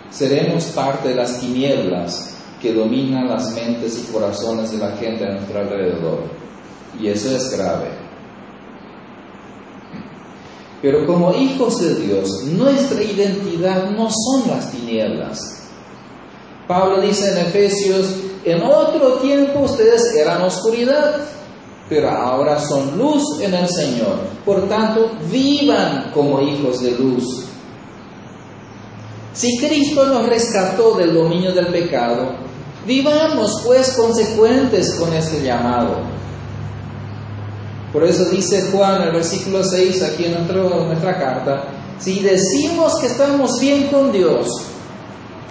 seremos 0.10 0.66
parte 0.66 1.10
de 1.10 1.16
las 1.16 1.40
tinieblas 1.40 2.36
que 2.60 2.74
dominan 2.74 3.28
las 3.28 3.54
mentes 3.54 4.00
y 4.00 4.12
corazones 4.12 4.72
de 4.72 4.78
la 4.80 4.92
gente 4.98 5.26
a 5.26 5.34
nuestro 5.34 5.60
alrededor. 5.60 6.24
Y 7.00 7.10
eso 7.10 7.36
es 7.36 7.56
grave. 7.56 8.07
Pero 10.82 11.06
como 11.06 11.34
hijos 11.34 11.80
de 11.80 11.96
Dios, 11.96 12.44
nuestra 12.44 13.02
identidad 13.02 13.90
no 13.92 14.10
son 14.10 14.50
las 14.50 14.72
tinieblas. 14.72 15.40
Pablo 16.68 17.02
dice 17.02 17.32
en 17.32 17.38
Efesios, 17.48 18.16
en 18.46 18.62
otro 18.62 19.14
tiempo 19.16 19.62
ustedes 19.62 20.14
eran 20.16 20.42
oscuridad 20.42 21.28
pero 21.90 22.10
ahora 22.10 22.60
son 22.60 22.98
luz 22.98 23.40
en 23.42 23.54
el 23.54 23.68
Señor. 23.68 24.20
Por 24.46 24.68
tanto, 24.68 25.12
vivan 25.32 26.12
como 26.14 26.42
hijos 26.42 26.82
de 26.82 26.92
luz. 26.92 27.46
Si 29.34 29.58
Cristo 29.58 30.06
nos 30.06 30.28
rescató 30.28 30.96
del 30.96 31.14
dominio 31.14 31.54
del 31.54 31.68
pecado, 31.68 32.36
vivamos 32.86 33.62
pues 33.66 33.96
consecuentes 33.96 34.96
con 34.96 35.14
este 35.14 35.44
llamado. 35.44 36.17
Por 37.98 38.06
eso 38.06 38.26
dice 38.26 38.70
Juan 38.72 39.02
en 39.02 39.08
el 39.08 39.14
versículo 39.14 39.64
6 39.64 40.04
aquí 40.04 40.26
en, 40.26 40.36
en 40.36 40.88
nuestra 40.88 41.18
carta, 41.18 41.64
si 41.98 42.20
decimos 42.20 43.00
que 43.02 43.08
estamos 43.08 43.60
bien 43.60 43.88
con 43.88 44.12
Dios, 44.12 44.48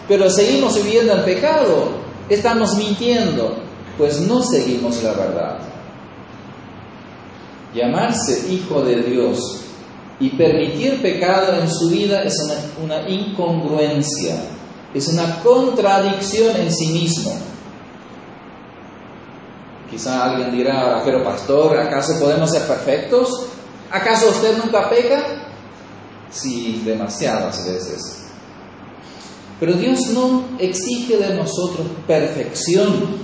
pero 0.06 0.30
seguimos 0.30 0.80
viviendo 0.80 1.12
el 1.14 1.24
pecado, 1.24 1.88
estamos 2.28 2.76
mintiendo, 2.76 3.56
pues 3.98 4.20
no 4.20 4.44
seguimos 4.44 5.02
la 5.02 5.14
verdad. 5.14 5.59
Llamarse 7.74 8.46
hijo 8.48 8.80
de 8.82 9.02
Dios 9.02 9.62
y 10.20 10.28
permitir 10.28 11.02
pecado 11.02 11.52
en 11.61 11.68
su 11.68 11.88
vida 11.88 12.22
es 12.22 12.37
una, 12.80 13.09
incongruencia, 13.09 14.37
es 14.94 15.09
una 15.09 15.42
contradicción 15.42 16.54
en 16.59 16.72
sí 16.72 16.92
mismo. 16.92 17.32
Quizá 19.96 20.24
alguien 20.26 20.52
dirá, 20.52 21.00
pero 21.06 21.24
pastor, 21.24 21.78
¿acaso 21.78 22.20
podemos 22.20 22.50
ser 22.50 22.66
perfectos? 22.66 23.46
¿Acaso 23.90 24.28
usted 24.28 24.59
nunca 24.59 24.90
peca? 24.90 25.48
Sí, 26.30 26.82
demasiadas 26.85 27.66
veces. 27.66 28.26
Pero 29.59 29.72
Dios 29.72 30.09
no 30.09 30.48
exige 30.59 31.16
de 31.16 31.35
nosotros 31.35 31.87
perfección. 32.06 33.16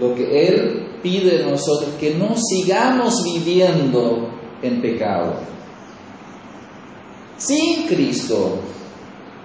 Lo 0.00 0.16
que 0.16 0.48
Él 0.48 0.98
pide 1.00 1.38
de 1.38 1.44
nosotros 1.48 1.90
que 2.00 2.16
no 2.16 2.34
sigamos 2.36 3.22
viviendo 3.22 4.28
en 4.62 4.82
pecado. 4.82 5.34
Sin 7.38 7.86
Cristo, 7.86 8.58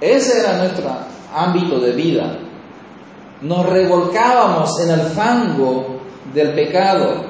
ese 0.02 0.40
era 0.40 0.58
nuestro 0.58 0.90
ámbito 1.32 1.80
de 1.80 1.92
vida. 1.92 2.40
Nos 3.42 3.66
revolcábamos 3.66 4.80
en 4.82 4.92
el 4.92 5.02
fango 5.02 6.02
del 6.34 6.54
pecado. 6.54 7.26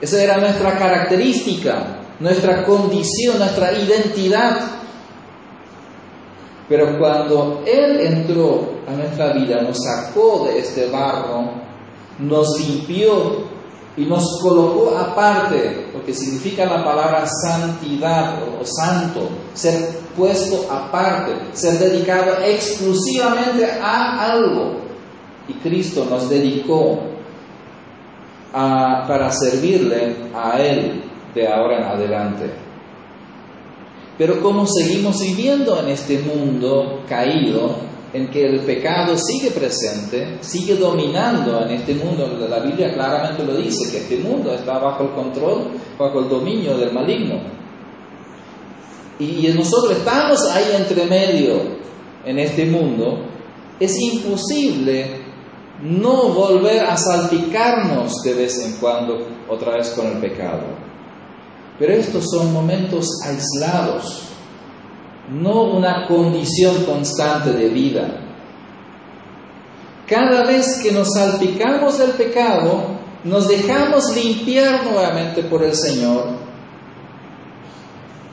Esa 0.00 0.22
era 0.22 0.36
nuestra 0.36 0.78
característica, 0.78 1.98
nuestra 2.20 2.64
condición, 2.64 3.38
nuestra 3.38 3.72
identidad. 3.72 4.58
Pero 6.68 6.98
cuando 6.98 7.62
Él 7.66 8.00
entró 8.00 8.80
a 8.86 8.92
nuestra 8.92 9.32
vida, 9.32 9.62
nos 9.62 9.78
sacó 9.82 10.46
de 10.46 10.58
este 10.58 10.90
barro, 10.90 11.52
nos 12.18 12.60
limpió 12.60 13.58
y 13.98 14.04
nos 14.04 14.40
colocó 14.40 14.96
aparte, 14.96 15.88
lo 15.92 16.04
que 16.04 16.14
significa 16.14 16.64
la 16.66 16.84
palabra 16.84 17.26
santidad 17.26 18.38
o, 18.42 18.64
santo, 18.64 19.28
ser 19.54 19.88
puesto 20.16 20.70
aparte, 20.70 21.32
ser 21.52 21.78
dedicado 21.78 22.36
exclusivamente 22.44 23.64
a 23.64 24.30
algo. 24.30 24.77
Y 25.48 25.54
Cristo 25.54 26.06
nos 26.08 26.28
dedicó 26.28 27.00
para 28.52 29.30
servirle 29.30 30.16
a 30.34 30.60
Él 30.60 31.02
de 31.34 31.48
ahora 31.48 31.78
en 31.78 31.84
adelante. 31.84 32.50
Pero 34.16 34.40
como 34.42 34.66
seguimos 34.66 35.20
viviendo 35.20 35.80
en 35.80 35.88
este 35.88 36.18
mundo 36.18 37.02
caído, 37.08 37.88
en 38.12 38.28
que 38.30 38.44
el 38.46 38.60
pecado 38.60 39.16
sigue 39.16 39.50
presente, 39.50 40.38
sigue 40.40 40.76
dominando 40.76 41.60
en 41.62 41.72
este 41.72 41.94
mundo. 41.94 42.26
La 42.48 42.60
Biblia 42.60 42.92
claramente 42.94 43.44
lo 43.44 43.54
dice, 43.54 43.90
que 43.90 43.98
este 43.98 44.16
mundo 44.18 44.52
está 44.54 44.78
bajo 44.78 45.04
el 45.04 45.10
control, 45.10 45.68
bajo 45.98 46.20
el 46.20 46.28
dominio 46.28 46.76
del 46.78 46.92
maligno. 46.92 47.40
Y 49.18 49.48
nosotros 49.54 49.98
estamos 49.98 50.38
ahí 50.50 50.76
entre 50.76 51.04
medio 51.06 51.60
en 52.24 52.38
este 52.38 52.64
mundo. 52.66 53.24
Es 53.78 53.96
imposible 54.00 55.17
no 55.82 56.28
volver 56.30 56.84
a 56.84 56.96
salpicarnos 56.96 58.22
de 58.22 58.34
vez 58.34 58.58
en 58.64 58.72
cuando 58.74 59.26
otra 59.48 59.76
vez 59.76 59.90
con 59.90 60.06
el 60.06 60.18
pecado. 60.18 60.64
Pero 61.78 61.92
estos 61.92 62.24
son 62.30 62.52
momentos 62.52 63.06
aislados 63.24 64.28
no 65.30 65.64
una 65.64 66.06
condición 66.06 66.84
constante 66.84 67.52
de 67.52 67.68
vida. 67.68 68.08
Cada 70.06 70.44
vez 70.44 70.80
que 70.82 70.90
nos 70.90 71.12
salpicamos 71.12 71.98
del 71.98 72.12
pecado, 72.12 72.98
nos 73.24 73.46
dejamos 73.46 74.14
limpiar 74.16 74.84
nuevamente 74.84 75.42
por 75.42 75.62
el 75.62 75.74
Señor 75.74 76.48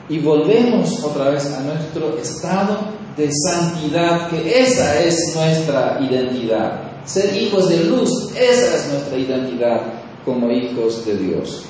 y 0.08 0.18
volvemos 0.20 1.02
otra 1.04 1.30
vez 1.30 1.52
a 1.52 1.60
nuestro 1.60 2.16
estado 2.16 2.78
de 3.16 3.30
santidad, 3.32 4.30
que 4.30 4.60
esa 4.60 5.00
es 5.00 5.34
nuestra 5.34 5.98
identidad. 6.00 6.85
Ser 7.06 7.34
hijos 7.40 7.68
de 7.68 7.84
luz, 7.84 8.10
esa 8.36 8.76
es 8.76 8.92
nuestra 8.92 9.16
identidad 9.16 9.80
como 10.24 10.50
hijos 10.50 11.06
de 11.06 11.16
Dios. 11.16 11.64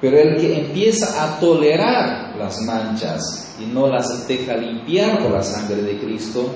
Pero 0.00 0.18
el 0.18 0.40
que 0.40 0.58
empieza 0.66 1.22
a 1.22 1.38
tolerar 1.38 2.36
las 2.36 2.60
manchas 2.62 3.56
y 3.60 3.66
no 3.66 3.86
las 3.88 4.26
deja 4.26 4.56
limpiar 4.56 5.22
por 5.22 5.32
la 5.32 5.42
sangre 5.42 5.82
de 5.82 5.98
Cristo, 5.98 6.46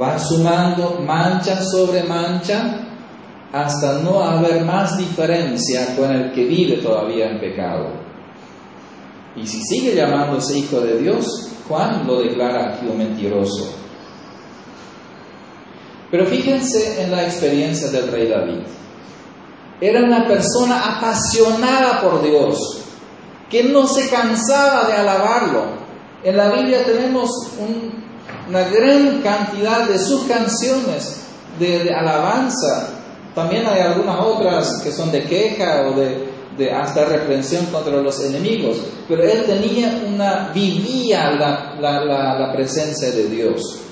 va 0.00 0.18
sumando 0.18 1.00
mancha 1.00 1.62
sobre 1.62 2.04
mancha 2.04 2.86
hasta 3.52 4.00
no 4.00 4.22
haber 4.22 4.64
más 4.64 4.98
diferencia 4.98 5.96
con 5.96 6.10
el 6.10 6.32
que 6.32 6.44
vive 6.44 6.76
todavía 6.78 7.30
en 7.30 7.40
pecado. 7.40 7.88
Y 9.34 9.46
si 9.46 9.60
sigue 9.62 9.94
llamándose 9.94 10.58
hijo 10.58 10.80
de 10.80 10.98
Dios, 10.98 11.50
Juan 11.68 12.06
lo 12.06 12.20
declara 12.20 12.74
aquí 12.74 12.86
un 12.86 12.98
mentiroso. 12.98 13.85
Pero 16.16 16.30
fíjense 16.30 17.02
en 17.02 17.10
la 17.10 17.24
experiencia 17.24 17.90
del 17.90 18.10
rey 18.10 18.26
David. 18.26 18.60
Era 19.82 20.02
una 20.02 20.26
persona 20.26 20.96
apasionada 20.96 22.00
por 22.00 22.22
Dios, 22.22 22.56
que 23.50 23.64
no 23.64 23.86
se 23.86 24.08
cansaba 24.08 24.86
de 24.86 24.94
alabarlo. 24.94 25.64
En 26.24 26.38
la 26.38 26.50
Biblia 26.52 26.84
tenemos 26.86 27.30
una 28.48 28.62
gran 28.62 29.20
cantidad 29.20 29.86
de 29.86 29.98
sus 29.98 30.22
canciones 30.22 31.20
de 31.58 31.92
alabanza 31.92 32.96
también 33.34 33.66
hay 33.66 33.80
algunas 33.80 34.18
otras 34.18 34.80
que 34.82 34.90
son 34.90 35.12
de 35.12 35.24
queja 35.24 35.82
o 35.88 35.92
de, 35.92 36.72
hasta 36.72 37.04
reprensión 37.04 37.66
contra 37.66 38.00
los 38.00 38.18
enemigos, 38.24 38.78
pero 39.06 39.22
él 39.22 39.44
tenía 39.44 40.00
una, 40.08 40.50
vivía 40.54 41.32
la, 41.32 41.76
la 41.78 42.52
presencia 42.54 43.10
de 43.10 43.28
Dios. 43.28 43.85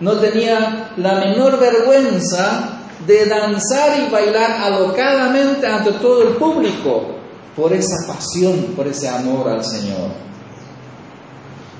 No 0.00 0.18
tenía 0.18 0.92
la 0.96 1.14
menor 1.14 1.58
vergüenza 1.58 2.80
de 3.06 3.26
danzar 3.26 4.00
y 4.00 4.10
bailar 4.10 4.52
alocadamente 4.62 5.66
ante 5.66 5.92
todo 5.92 6.22
el 6.22 6.36
público 6.36 7.16
por 7.54 7.72
esa 7.72 8.06
pasión, 8.06 8.74
por 8.76 8.86
ese 8.86 9.08
amor 9.08 9.48
al 9.48 9.64
Señor. 9.64 10.10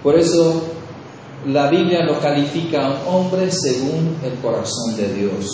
Por 0.02 0.18
eso 0.18 0.62
la 1.46 1.70
Biblia 1.70 2.04
lo 2.04 2.20
califica 2.20 2.86
a 2.86 2.90
un 2.90 2.96
hombre 3.06 3.50
según 3.50 4.18
el 4.22 4.34
corazón 4.40 4.96
de 4.96 5.12
Dios. 5.14 5.46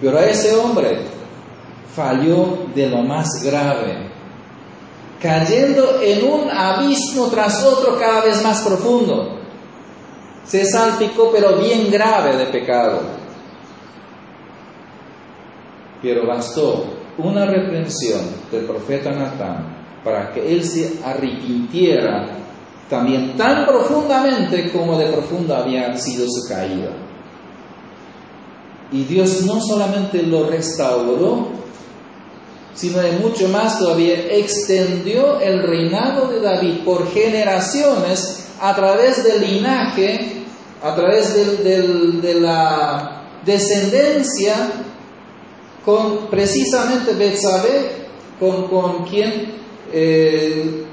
Pero 0.00 0.18
ese 0.18 0.54
hombre 0.54 1.06
falló 1.94 2.66
de 2.74 2.88
lo 2.88 3.02
más 3.02 3.42
grave, 3.42 4.10
cayendo 5.20 6.00
en 6.00 6.30
un 6.30 6.50
abismo 6.50 7.26
tras 7.26 7.64
otro 7.64 7.98
cada 7.98 8.22
vez 8.22 8.42
más 8.42 8.60
profundo. 8.60 9.37
Se 10.48 10.64
salpicó, 10.64 11.30
pero 11.30 11.58
bien 11.58 11.90
grave 11.90 12.36
de 12.36 12.46
pecado. 12.46 13.00
Pero 16.02 16.26
bastó 16.26 16.84
una 17.18 17.44
reprensión 17.44 18.22
del 18.50 18.64
profeta 18.64 19.10
Natán 19.10 19.76
para 20.02 20.32
que 20.32 20.52
él 20.52 20.64
se 20.64 21.00
arrepintiera 21.04 22.38
también 22.88 23.36
tan 23.36 23.66
profundamente 23.66 24.72
como 24.72 24.96
de 24.98 25.12
profunda 25.12 25.58
había 25.58 25.94
sido 25.96 26.26
su 26.26 26.48
caída. 26.48 26.90
Y 28.90 29.04
Dios 29.04 29.42
no 29.42 29.60
solamente 29.60 30.22
lo 30.22 30.48
restauró, 30.48 31.48
sino 32.74 32.98
de 33.00 33.12
mucho 33.18 33.48
más 33.48 33.78
todavía 33.78 34.14
extendió 34.30 35.40
el 35.40 35.62
reinado 35.62 36.28
de 36.28 36.40
David 36.40 36.84
por 36.84 37.10
generaciones 37.10 38.48
a 38.60 38.74
través 38.74 39.24
del 39.24 39.42
linaje, 39.42 40.37
a 40.82 40.94
través 40.94 41.34
de 41.34 42.34
la 42.40 43.22
descendencia 43.44 44.54
con 45.84 46.28
precisamente 46.28 47.14
Betsabé, 47.14 48.08
con, 48.38 48.68
con 48.68 49.04
quien 49.04 49.58
eh, 49.92 50.84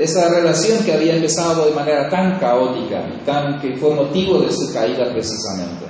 esa 0.00 0.28
relación 0.28 0.82
que 0.84 0.92
había 0.92 1.14
empezado 1.14 1.66
de 1.66 1.74
manera 1.74 2.08
tan 2.08 2.38
caótica 2.38 3.06
y 3.14 3.24
tan 3.24 3.60
que 3.60 3.76
fue 3.76 3.94
motivo 3.94 4.40
de 4.40 4.50
su 4.50 4.72
caída 4.72 5.12
precisamente. 5.12 5.86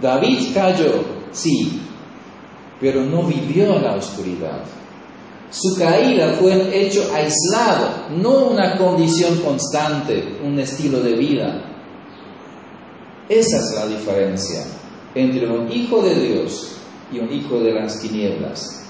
David 0.00 0.54
cayó, 0.54 1.04
sí, 1.30 1.80
pero 2.80 3.02
no 3.02 3.22
vivió 3.22 3.76
en 3.76 3.84
la 3.84 3.94
oscuridad. 3.94 4.62
Su 5.52 5.76
caída 5.76 6.34
fue 6.40 6.56
un 6.56 6.72
hecho 6.72 7.10
aislado, 7.14 8.08
no 8.16 8.46
una 8.46 8.76
condición 8.76 9.38
constante, 9.40 10.38
un 10.42 10.58
estilo 10.58 11.00
de 11.00 11.12
vida. 11.12 11.62
Esa 13.28 13.58
es 13.58 13.74
la 13.74 13.86
diferencia 13.86 14.64
entre 15.14 15.46
un 15.46 15.70
hijo 15.70 16.02
de 16.02 16.14
Dios 16.14 16.76
y 17.12 17.18
un 17.18 17.30
hijo 17.30 17.60
de 17.60 17.72
las 17.72 18.00
tinieblas. 18.00 18.88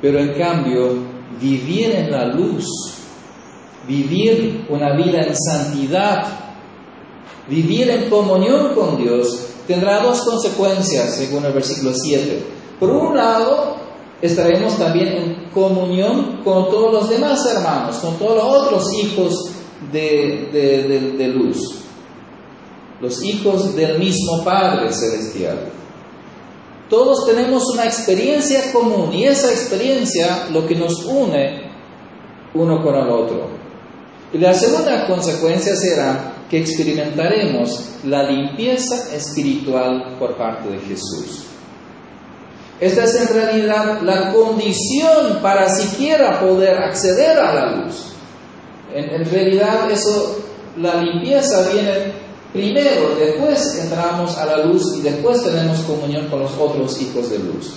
Pero 0.00 0.18
en 0.18 0.38
cambio, 0.38 0.94
vivir 1.40 1.90
en 1.90 2.10
la 2.10 2.26
luz, 2.26 2.64
vivir 3.86 4.66
una 4.68 4.94
vida 4.94 5.22
en 5.22 5.36
santidad, 5.36 6.40
Vivir 7.50 7.90
en 7.90 8.08
comunión 8.08 8.74
con 8.76 8.96
Dios 8.96 9.46
tendrá 9.66 10.00
dos 10.04 10.22
consecuencias, 10.22 11.16
según 11.16 11.44
el 11.44 11.52
versículo 11.52 11.92
7. 11.92 12.59
Por 12.80 12.90
un 12.90 13.14
lado, 13.14 13.76
estaremos 14.22 14.78
también 14.78 15.08
en 15.08 15.50
comunión 15.50 16.40
con 16.42 16.70
todos 16.70 16.92
los 16.92 17.10
demás 17.10 17.44
hermanos, 17.54 17.96
con 17.98 18.18
todos 18.18 18.36
los 18.36 18.62
otros 18.62 18.92
hijos 18.94 19.50
de, 19.92 20.48
de 21.16 21.28
luz, 21.28 21.82
los 23.00 23.22
hijos 23.22 23.76
del 23.76 23.98
mismo 23.98 24.42
Padre 24.42 24.90
Celestial. 24.92 25.58
Todos 26.88 27.26
tenemos 27.26 27.62
una 27.72 27.84
experiencia 27.84 28.72
común 28.72 29.12
y 29.12 29.24
esa 29.24 29.52
experiencia 29.52 30.48
lo 30.50 30.66
que 30.66 30.74
nos 30.74 31.04
une 31.04 31.70
uno 32.54 32.82
con 32.82 32.94
el 32.96 33.08
otro. 33.08 33.48
Y 34.32 34.38
la 34.38 34.54
segunda 34.54 35.06
consecuencia 35.06 35.76
será 35.76 36.34
que 36.48 36.58
experimentaremos 36.58 37.90
la 38.04 38.24
limpieza 38.24 39.14
espiritual 39.14 40.16
por 40.18 40.36
parte 40.36 40.68
de 40.70 40.78
Jesús. 40.78 41.44
Esta 42.80 43.04
es 43.04 43.14
en 43.14 43.28
realidad 43.28 44.00
la 44.02 44.32
condición 44.32 45.40
para 45.42 45.68
siquiera 45.68 46.40
poder 46.40 46.78
acceder 46.78 47.38
a 47.38 47.54
la 47.54 47.76
luz. 47.76 48.06
En, 48.92 49.24
realidad 49.26 49.90
eso, 49.90 50.38
la 50.78 51.00
limpieza 51.02 51.68
viene 51.72 52.12
primero, 52.52 53.14
después 53.16 53.78
entramos 53.84 54.36
a 54.36 54.46
la 54.46 54.64
luz 54.64 54.96
y 54.96 55.02
después 55.02 55.44
tenemos 55.44 55.80
comunión 55.80 56.26
con 56.28 56.40
los 56.40 56.52
otros 56.58 57.00
hijos 57.00 57.30
de 57.30 57.38
luz. 57.38 57.74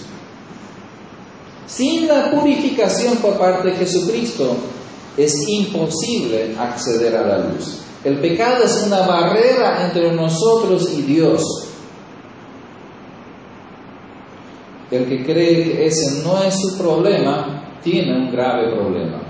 Sin 1.67 2.07
la 2.07 2.31
purificación 2.31 3.17
por 3.17 3.37
parte 3.37 3.69
de 3.69 3.75
Jesucristo 3.75 4.55
es 5.17 5.33
imposible 5.47 6.55
acceder 6.57 7.15
a 7.15 7.27
la 7.27 7.37
luz. 7.39 7.79
El 8.03 8.19
pecado 8.19 8.63
es 8.63 8.83
una 8.85 9.01
barrera 9.01 9.85
entre 9.85 10.11
nosotros 10.13 10.89
y 10.93 11.01
Dios. 11.03 11.62
El 14.93 15.09
que 15.09 15.25
cree 15.25 15.63
que 15.63 15.87
ese 15.87 16.21
no 16.23 16.43
es 16.43 16.53
su 16.53 16.77
problema, 16.77 17.79
tiene 17.83 18.15
un 18.15 18.31
grave 18.31 18.71
problema. 18.75 19.21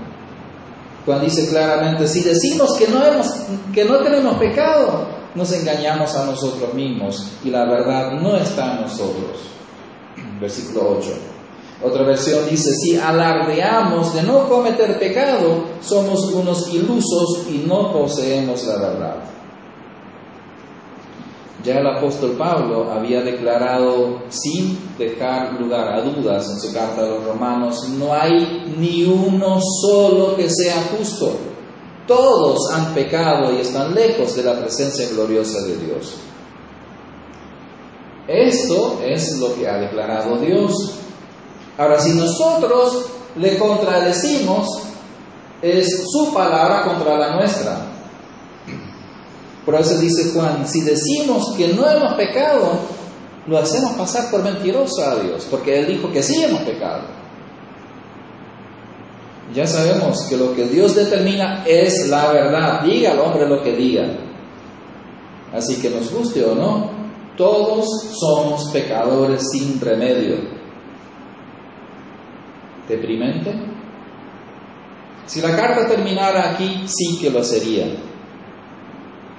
Cuando 1.06 1.24
dice 1.24 1.48
claramente, 1.48 2.06
si 2.06 2.22
decimos 2.22 2.76
que 2.78 2.86
no, 2.88 3.02
hemos, 3.02 3.26
que 3.72 3.86
no 3.86 3.98
tenemos 4.02 4.36
pecado, 4.36 5.08
nos 5.34 5.50
engañamos 5.52 6.14
a 6.16 6.26
nosotros 6.26 6.74
mismos 6.74 7.32
y 7.42 7.48
la 7.48 7.64
verdad 7.64 8.12
no 8.12 8.36
está 8.36 8.74
en 8.74 8.82
nosotros. 8.82 9.38
Versículo 10.38 10.98
8. 10.98 11.10
Otra 11.82 12.02
versión 12.04 12.46
dice, 12.48 12.70
si 12.74 12.96
alardeamos 12.96 14.14
de 14.14 14.22
no 14.22 14.46
cometer 14.46 14.98
pecado, 14.98 15.64
somos 15.80 16.30
unos 16.32 16.72
ilusos 16.74 17.46
y 17.50 17.64
no 17.66 17.90
poseemos 17.90 18.64
la 18.66 18.76
verdad. 18.76 19.16
Ya 21.64 21.78
el 21.78 21.86
apóstol 21.86 22.32
Pablo 22.36 22.92
había 22.92 23.22
declarado 23.22 24.18
sin 24.28 24.78
dejar 24.98 25.58
lugar 25.58 25.94
a 25.94 26.02
dudas 26.02 26.46
en 26.50 26.60
su 26.60 26.74
carta 26.74 27.00
a 27.00 27.08
los 27.08 27.24
romanos, 27.24 27.88
no 27.88 28.12
hay 28.12 28.74
ni 28.76 29.04
uno 29.04 29.58
solo 29.80 30.36
que 30.36 30.50
sea 30.50 30.90
justo. 30.94 31.32
Todos 32.06 32.70
han 32.70 32.92
pecado 32.92 33.50
y 33.50 33.60
están 33.60 33.94
lejos 33.94 34.36
de 34.36 34.42
la 34.42 34.60
presencia 34.60 35.08
gloriosa 35.08 35.62
de 35.62 35.76
Dios. 35.78 36.16
Esto 38.28 39.00
es 39.02 39.38
lo 39.38 39.54
que 39.54 39.66
ha 39.66 39.78
declarado 39.78 40.36
Dios. 40.36 40.74
Ahora, 41.78 41.98
si 41.98 42.10
nosotros 42.10 43.06
le 43.36 43.56
contradecimos, 43.56 44.68
es 45.62 45.88
su 46.12 46.32
palabra 46.34 46.84
contra 46.84 47.16
la 47.16 47.36
nuestra. 47.36 47.93
Por 49.64 49.74
eso 49.76 49.98
dice 49.98 50.32
Juan, 50.32 50.66
si 50.66 50.82
decimos 50.82 51.54
que 51.56 51.68
no 51.68 51.88
hemos 51.88 52.14
pecado, 52.14 52.72
lo 53.46 53.58
hacemos 53.58 53.92
pasar 53.92 54.30
por 54.30 54.42
mentiroso 54.42 55.02
a 55.04 55.16
Dios, 55.16 55.46
porque 55.50 55.80
Él 55.80 55.86
dijo 55.86 56.10
que 56.12 56.22
sí 56.22 56.42
hemos 56.42 56.62
pecado. 56.62 57.02
Ya 59.54 59.66
sabemos 59.66 60.22
que 60.28 60.36
lo 60.36 60.54
que 60.54 60.66
Dios 60.66 60.94
determina 60.94 61.64
es 61.66 62.08
la 62.08 62.32
verdad, 62.32 62.82
diga 62.82 63.12
al 63.12 63.20
hombre 63.20 63.48
lo 63.48 63.62
que 63.62 63.72
diga. 63.72 64.04
Así 65.52 65.80
que 65.80 65.90
nos 65.90 66.10
guste 66.12 66.44
o 66.44 66.54
no, 66.54 67.04
Todos 67.36 67.86
somos 68.12 68.70
pecadores 68.70 69.42
sin 69.50 69.80
remedio. 69.80 70.36
¿Deprimente? 72.88 73.52
Si 75.26 75.40
la 75.40 75.56
carta 75.56 75.88
terminara 75.88 76.52
aquí, 76.52 76.84
sí 76.86 77.18
que 77.20 77.30
lo 77.30 77.42
sería. 77.42 77.86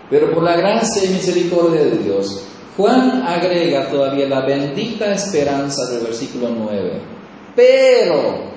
Pero 0.10 0.34
por 0.34 0.44
la 0.44 0.56
gracia 0.56 1.04
y 1.06 1.14
misericordia 1.14 1.86
de 1.86 1.98
Dios, 1.98 2.46
Juan 2.78 3.24
agrega 3.26 3.90
todavía 3.90 4.28
la 4.28 4.46
bendita 4.46 5.14
esperanza 5.14 5.90
del 5.92 6.04
versículo 6.04 6.50
9. 6.50 7.02
Pero, 7.56 8.52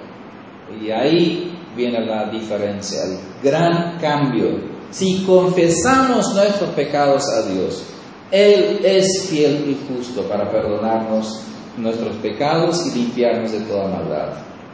y 0.80 0.90
ahí 0.90 1.56
viene 1.76 2.04
la 2.04 2.28
diferencia, 2.28 3.00
el 3.04 3.18
gran 3.42 3.98
cambio. 3.98 4.78
Si 4.90 5.22
confesamos 5.24 6.34
nuestros 6.34 6.70
pecados 6.70 7.28
a 7.28 7.42
Dios, 7.48 7.84
Él 8.30 8.80
es 8.82 9.28
fiel 9.30 9.64
y 9.68 9.94
justo 9.94 10.22
para 10.22 10.50
perdonarnos 10.50 11.42
nuestros 11.76 12.16
pecados 12.16 12.86
y 12.86 12.98
limpiarnos 12.98 13.52
de 13.52 13.60
toda 13.60 13.88
maldad. 13.88 14.28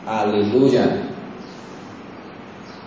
Aleluya. 0.06 1.10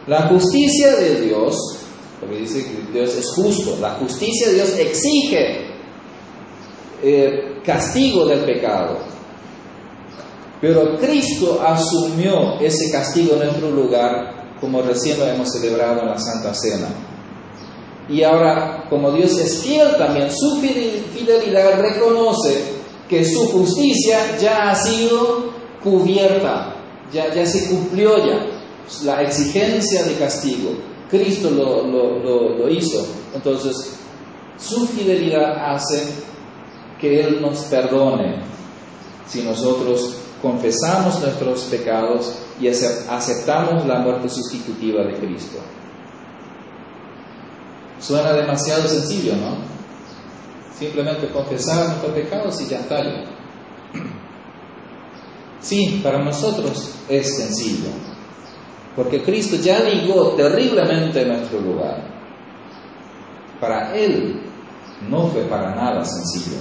La 0.08 0.24
justicia 0.24 0.96
de 0.96 1.22
Dios, 1.22 1.87
porque 2.20 2.38
dice 2.38 2.66
que 2.66 2.92
Dios 2.92 3.16
es 3.16 3.32
justo, 3.36 3.78
la 3.80 3.92
justicia 3.92 4.48
de 4.48 4.54
Dios 4.56 4.76
exige 4.78 5.68
eh, 7.04 7.62
castigo 7.64 8.26
del 8.26 8.40
pecado. 8.44 8.98
Pero 10.60 10.98
Cristo 10.98 11.62
asumió 11.64 12.60
ese 12.60 12.92
castigo 12.92 13.34
en 13.34 13.46
nuestro 13.46 13.70
lugar, 13.70 14.56
como 14.60 14.82
recién 14.82 15.20
lo 15.20 15.26
hemos 15.28 15.52
celebrado 15.52 16.02
en 16.02 16.08
la 16.08 16.18
Santa 16.18 16.54
Cena. 16.56 16.90
Y 18.10 18.24
ahora, 18.24 18.86
como 18.90 19.12
Dios 19.12 19.38
es 19.38 19.62
fiel 19.62 19.96
también, 19.98 20.30
su 20.32 20.60
fidelidad 20.60 21.80
reconoce 21.80 22.78
que 23.08 23.24
su 23.24 23.46
justicia 23.52 24.38
ya 24.40 24.72
ha 24.72 24.76
sido 24.76 25.52
cubierta, 25.84 26.74
ya, 27.14 27.34
ya 27.34 27.46
se 27.46 27.70
cumplió 27.70 28.18
ya 28.26 28.58
la 29.04 29.22
exigencia 29.22 30.04
de 30.04 30.16
castigo. 30.16 30.72
Cristo 31.10 31.50
lo, 31.52 32.70
hizo. 32.70 33.06
Entonces, 33.34 34.00
su 34.58 34.88
fidelidad 34.88 35.74
hace 35.74 36.04
que 37.00 37.22
Él 37.22 37.42
nos 37.42 37.60
perdone 37.66 38.42
si 39.28 39.44
nosotros 39.44 40.18
confesamos 40.42 41.20
nuestros 41.22 41.62
pecados 41.64 42.40
y 42.60 42.68
aceptamos 42.68 43.86
la 43.86 44.00
muerte 44.00 44.30
sustitutiva 44.30 45.04
de 45.04 45.14
Cristo. 45.14 45.60
Suena 48.00 48.34
demasiado 48.34 48.88
sencillo, 48.88 49.36
¿no? 49.36 49.58
Simplemente 50.78 51.30
confesar 51.30 51.88
nuestros 51.88 52.12
pecados 52.14 52.62
y 52.62 52.68
ya 52.68 52.80
está. 52.80 52.98
Sí, 55.60 56.00
para 56.04 56.24
nosotros 56.24 56.92
es 57.10 57.36
sencillo, 57.36 57.90
porque 58.98 59.22
Cristo 59.22 59.58
ya 59.58 59.80
ligó 59.82 60.32
terriblemente 60.32 61.24
nuestro 61.24 61.62
lugar. 61.62 62.04
Para 63.62 63.96
Él 63.96 64.42
no 65.08 65.28
fue 65.28 65.44
para 65.44 65.76
nada 65.76 66.04
sencillo. 66.04 66.58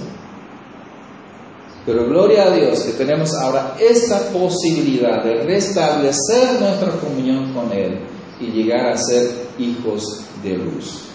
Pero 1.83 2.05
gloria 2.05 2.43
a 2.43 2.51
Dios 2.51 2.81
que 2.81 2.91
tenemos 2.91 3.33
ahora 3.33 3.75
esta 3.79 4.29
posibilidad 4.29 5.23
de 5.23 5.45
restablecer 5.45 6.61
nuestra 6.61 6.91
comunión 6.99 7.53
con 7.53 7.71
Él 7.71 8.01
y 8.39 8.51
llegar 8.51 8.91
a 8.91 8.97
ser 8.97 9.47
hijos 9.57 10.25
de 10.43 10.57
luz. 10.57 11.05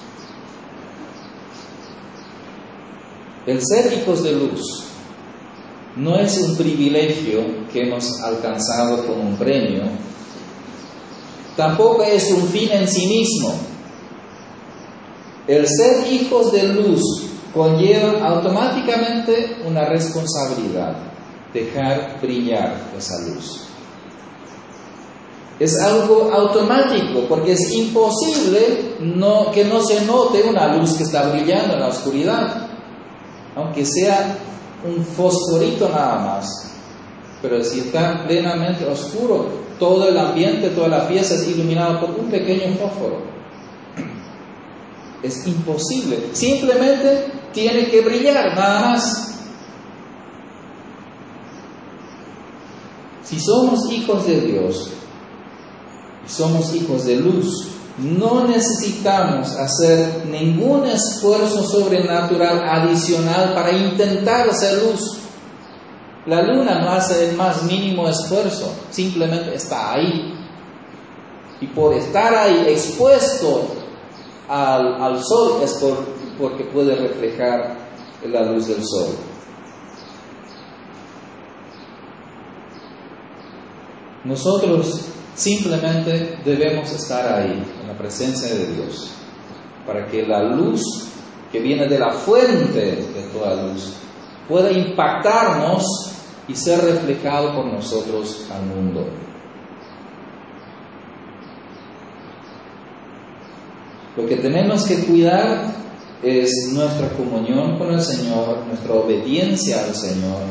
El 3.47 3.61
ser 3.65 3.93
hijos 3.93 4.25
de 4.25 4.33
luz 4.33 4.87
no 5.95 6.17
es 6.17 6.37
un 6.39 6.57
privilegio 6.57 7.45
que 7.73 7.83
hemos 7.83 8.21
alcanzado 8.23 9.07
con 9.07 9.21
un 9.21 9.37
premio, 9.37 9.83
tampoco 11.57 12.03
es 12.03 12.31
un 12.31 12.47
fin 12.49 12.71
en 12.73 12.89
sí 12.89 13.07
mismo. 13.07 13.55
El 15.47 15.67
ser 15.67 16.13
hijos 16.13 16.53
de 16.53 16.63
luz 16.65 17.03
conlleva 17.53 18.27
automáticamente 18.27 19.59
una 19.67 19.85
responsabilidad, 19.85 20.97
dejar 21.53 22.21
brillar 22.21 22.75
esa 22.97 23.19
luz. 23.27 23.61
Es 25.59 25.79
algo 25.79 26.31
automático 26.33 27.27
porque 27.29 27.53
es 27.53 27.71
imposible 27.73 28.97
que 29.53 29.65
no 29.65 29.83
se 29.83 30.01
note 30.07 30.43
una 30.49 30.77
luz 30.77 30.95
que 30.95 31.05
está 31.05 31.29
brillando 31.29 31.75
en 31.75 31.81
la 31.81 31.89
oscuridad, 31.89 32.69
aunque 33.55 33.85
sea 33.85 34.39
un 34.85 35.05
fosforito 35.05 35.89
nada 35.89 36.19
más. 36.19 36.47
Pero 37.43 37.63
si 37.63 37.81
está 37.81 38.25
plenamente 38.27 38.87
oscuro, 38.87 39.62
todo 39.83 40.09
el 40.09 40.17
ambiente, 40.17 40.69
toda 40.69 40.87
la 40.87 41.09
pieza 41.09 41.35
es 41.35 41.49
iluminada 41.49 42.01
por 42.01 42.11
un 42.11 42.31
pequeño 42.31 42.73
fósforo. 42.77 43.21
Es 45.25 45.45
imposible. 45.45 46.29
Simplemente 46.33 47.33
tiene 47.53 47.91
que 47.91 48.01
brillar, 48.01 48.55
nada 48.55 48.91
más. 48.91 49.41
Si 53.25 53.41
somos 53.41 53.91
hijos 53.91 54.25
de 54.25 54.41
Dios 54.43 54.93
somos 56.27 56.73
hijos 56.75 57.05
de 57.05 57.17
luz, 57.17 57.69
no 57.99 58.47
necesitamos 58.47 59.51
hacer 59.57 60.27
ningún 60.31 60.87
esfuerzo 60.87 61.63
sobrenatural 61.63 62.63
adicional 62.65 63.53
para 63.55 63.73
intentar 63.73 64.49
hacer 64.49 64.83
luz. 64.85 65.22
La 66.27 66.43
luna 66.43 66.79
no 66.81 66.91
hace 66.91 67.31
el 67.31 67.37
más 67.37 67.65
mínimo 67.65 68.09
esfuerzo, 68.09 68.73
simplemente 68.91 69.55
está 69.55 69.95
ahí. 69.95 70.35
Y 71.61 71.67
por 71.69 71.95
estar 71.95 72.33
ahí 72.35 72.65
expuesto 72.69 73.69
al, 74.49 75.03
al 75.03 75.23
sol 75.23 75.61
es 75.63 75.75
por, 75.75 76.05
porque 76.39 76.65
puede 76.65 76.95
reflejar 76.95 77.77
la 78.25 78.43
luz 78.45 78.69
del 78.69 78.85
sol. 78.85 79.17
Nosotros 84.25 85.07
simplemente 85.35 86.39
debemos 86.45 86.93
estar 86.93 87.35
ahí, 87.35 87.65
en 87.81 87.89
la 87.89 87.99
presencia 87.99 88.55
de 88.55 88.67
Dios, 88.75 89.11
para 89.85 90.07
que 90.07 90.25
la 90.25 90.45
luz 90.45 90.83
que 91.51 91.59
viene 91.59 91.89
de 91.89 91.99
la 91.99 92.13
fuente 92.13 92.81
de 92.81 93.29
toda 93.33 93.63
luz 93.65 93.95
pueda 94.49 94.71
impactarnos 94.71 96.12
y 96.53 96.57
ser 96.57 96.85
reflejado 96.85 97.55
por 97.55 97.67
nosotros 97.67 98.47
al 98.53 98.67
mundo. 98.67 99.07
Lo 104.17 104.27
que 104.27 104.37
tenemos 104.37 104.85
que 104.85 105.05
cuidar 105.05 105.73
es 106.23 106.71
nuestra 106.73 107.09
comunión 107.11 107.79
con 107.79 107.95
el 107.95 108.01
Señor, 108.03 108.67
nuestra 108.67 108.95
obediencia 108.95 109.85
al 109.85 109.95
Señor 109.95 110.43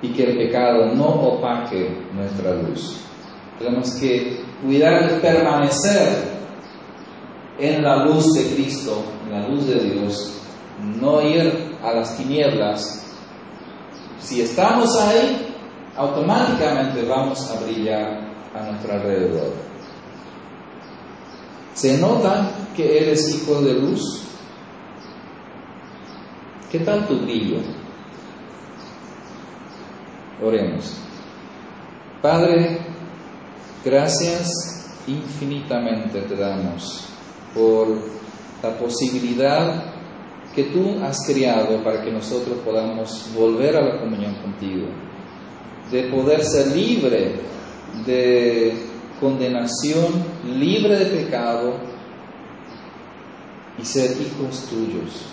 y 0.00 0.08
que 0.12 0.22
el 0.24 0.38
pecado 0.38 0.94
no 0.94 1.06
opaque 1.06 2.06
nuestra 2.14 2.54
luz. 2.54 3.00
Tenemos 3.58 3.94
que 3.96 4.40
cuidar 4.64 5.10
de 5.10 5.18
permanecer 5.18 6.30
en 7.58 7.82
la 7.82 8.04
luz 8.04 8.32
de 8.32 8.54
Cristo, 8.54 9.02
en 9.26 9.32
la 9.32 9.48
luz 9.48 9.66
de 9.66 9.80
Dios, 9.80 10.40
no 11.00 11.20
ir 11.20 11.76
a 11.82 11.92
las 11.92 12.16
tinieblas. 12.16 13.09
Si 14.20 14.42
estamos 14.42 14.88
ahí, 15.00 15.54
automáticamente 15.96 17.02
vamos 17.02 17.50
a 17.50 17.60
brillar 17.60 18.20
a 18.54 18.62
nuestro 18.70 18.92
alrededor. 18.92 19.52
¿Se 21.74 21.98
nota 21.98 22.50
que 22.76 22.98
eres 22.98 23.28
hijo 23.34 23.60
de 23.62 23.74
luz? 23.74 24.22
¿Qué 26.70 26.80
tal 26.80 27.06
tu 27.06 27.18
brillo? 27.20 27.58
Oremos. 30.42 30.96
Padre, 32.22 32.78
gracias 33.84 34.48
infinitamente 35.06 36.20
te 36.22 36.36
damos 36.36 37.06
por 37.54 37.88
la 38.62 38.78
posibilidad 38.78 39.99
que 40.54 40.64
tú 40.64 40.98
has 41.02 41.18
creado 41.26 41.82
para 41.84 42.02
que 42.02 42.10
nosotros 42.10 42.58
podamos 42.64 43.30
volver 43.34 43.76
a 43.76 43.82
la 43.82 44.00
comunión 44.00 44.34
contigo, 44.36 44.86
de 45.90 46.04
poder 46.04 46.44
ser 46.44 46.68
libre 46.68 47.36
de 48.06 48.74
condenación, 49.20 50.06
libre 50.46 50.96
de 50.96 51.06
pecado 51.06 51.74
y 53.78 53.84
ser 53.84 54.10
hijos 54.12 54.66
tuyos. 54.68 55.26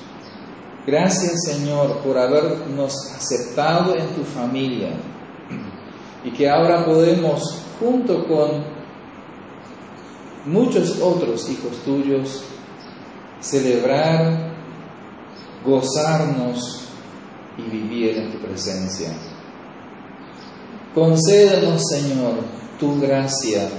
Gracias 0.85 1.43
Señor 1.45 1.97
por 2.01 2.17
habernos 2.17 2.93
aceptado 3.15 3.95
en 3.95 4.07
tu 4.09 4.23
familia 4.23 4.91
y 6.23 6.31
que 6.31 6.49
ahora 6.49 6.85
podemos, 6.85 7.61
junto 7.79 8.25
con 8.27 8.63
muchos 10.45 11.01
otros 11.01 11.49
hijos 11.49 11.77
tuyos, 11.83 12.43
celebrar, 13.39 14.56
gozarnos 15.67 16.85
y 17.57 17.69
vivir 17.69 18.17
en 18.17 18.31
tu 18.31 18.39
presencia. 18.39 19.09
Concédenos, 20.95 21.83
Señor, 21.91 22.35
tu 22.79 22.99
gracia 22.99 23.69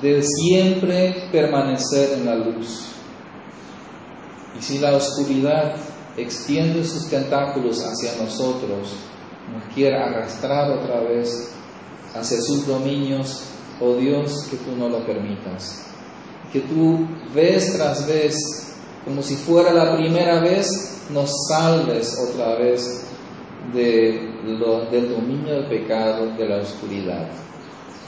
de 0.00 0.22
siempre 0.22 1.28
permanecer 1.30 2.18
en 2.18 2.26
la 2.26 2.36
luz. 2.36 2.86
Y 4.58 4.62
si 4.62 4.78
la 4.78 4.96
oscuridad 4.96 5.76
extiende 6.16 6.84
sus 6.84 7.08
tentáculos 7.08 7.82
hacia 7.84 8.22
nosotros, 8.22 8.94
nos 9.52 9.74
quiere 9.74 9.96
arrastrar 9.96 10.70
otra 10.70 11.00
vez 11.00 11.52
hacia 12.14 12.40
sus 12.40 12.66
dominios, 12.66 13.42
oh 13.80 13.94
Dios, 13.94 14.46
que 14.50 14.56
tú 14.56 14.76
no 14.76 14.88
lo 14.88 15.04
permitas. 15.04 15.86
Que 16.52 16.60
tú 16.60 17.06
vez 17.34 17.76
tras 17.76 18.06
vez, 18.06 18.73
como 19.04 19.22
si 19.22 19.36
fuera 19.36 19.72
la 19.72 19.96
primera 19.96 20.40
vez, 20.40 21.06
nos 21.10 21.30
salves 21.48 22.16
otra 22.30 22.56
vez 22.56 23.06
de 23.72 24.34
del 24.90 25.08
dominio 25.08 25.54
del 25.54 25.66
pecado, 25.66 26.30
de 26.36 26.48
la 26.48 26.56
oscuridad. 26.58 27.28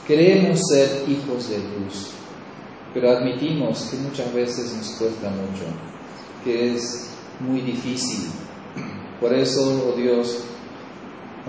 Queremos 0.05 0.59
ser 0.69 1.03
hijos 1.07 1.49
de 1.49 1.57
luz, 1.57 2.11
pero 2.93 3.11
admitimos 3.11 3.89
que 3.89 3.97
muchas 3.97 4.33
veces 4.33 4.73
nos 4.75 4.89
cuesta 4.97 5.29
mucho, 5.29 5.65
que 6.43 6.75
es 6.75 7.09
muy 7.39 7.61
difícil. 7.61 8.29
Por 9.19 9.33
eso, 9.33 9.89
oh 9.89 9.97
Dios, 9.97 10.43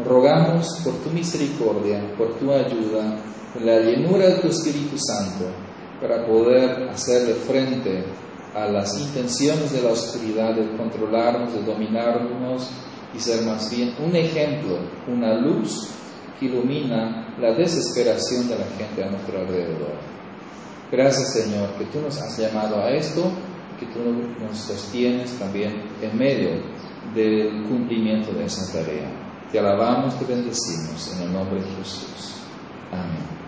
rogamos 0.05 0.67
por 0.83 0.95
tu 0.95 1.11
misericordia, 1.11 2.03
por 2.17 2.35
tu 2.39 2.51
ayuda, 2.51 3.19
la 3.63 3.81
llenura 3.81 4.27
de 4.27 4.35
tu 4.37 4.49
Espíritu 4.49 4.97
Santo, 4.99 5.45
para 6.01 6.27
poder 6.27 6.89
hacerle 6.89 7.35
frente 7.35 8.05
a 8.65 8.69
las 8.69 8.99
intenciones 8.99 9.73
de 9.73 9.83
la 9.83 9.91
oscuridad, 9.91 10.55
de 10.55 10.77
controlarnos, 10.77 11.53
de 11.53 11.63
dominarnos 11.63 12.71
y 13.15 13.21
ser 13.21 13.45
más 13.45 13.71
bien 13.71 13.95
un 14.05 14.15
ejemplo, 14.15 14.79
una 15.07 15.35
luz 15.35 15.89
que 16.39 16.47
ilumina 16.47 17.35
la 17.41 17.53
desesperación 17.53 18.49
de 18.49 18.59
la 18.59 18.65
gente 18.77 19.05
a 19.05 19.11
nuestro 19.11 19.39
alrededor. 19.39 19.95
Gracias 20.91 21.35
Señor 21.35 21.71
que 21.79 21.85
tú 21.87 22.01
nos 22.01 22.21
has 22.21 22.39
llamado 22.39 22.81
a 22.81 22.91
esto, 22.91 23.31
que 23.79 23.87
tú 23.87 24.01
nos 24.41 24.57
sostienes 24.57 25.39
también 25.39 25.83
en 26.01 26.19
medio 26.19 26.51
del 27.15 27.65
cumplimiento 27.65 28.33
de 28.33 28.45
esa 28.45 28.73
tarea. 28.73 29.11
Te 29.53 29.59
alabamos, 29.59 30.19
te 30.19 30.25
bendecimos 30.25 31.15
en 31.15 31.23
el 31.23 31.33
nombre 31.33 31.61
de 31.61 31.71
Jesús. 31.77 32.35
Amén. 32.93 33.48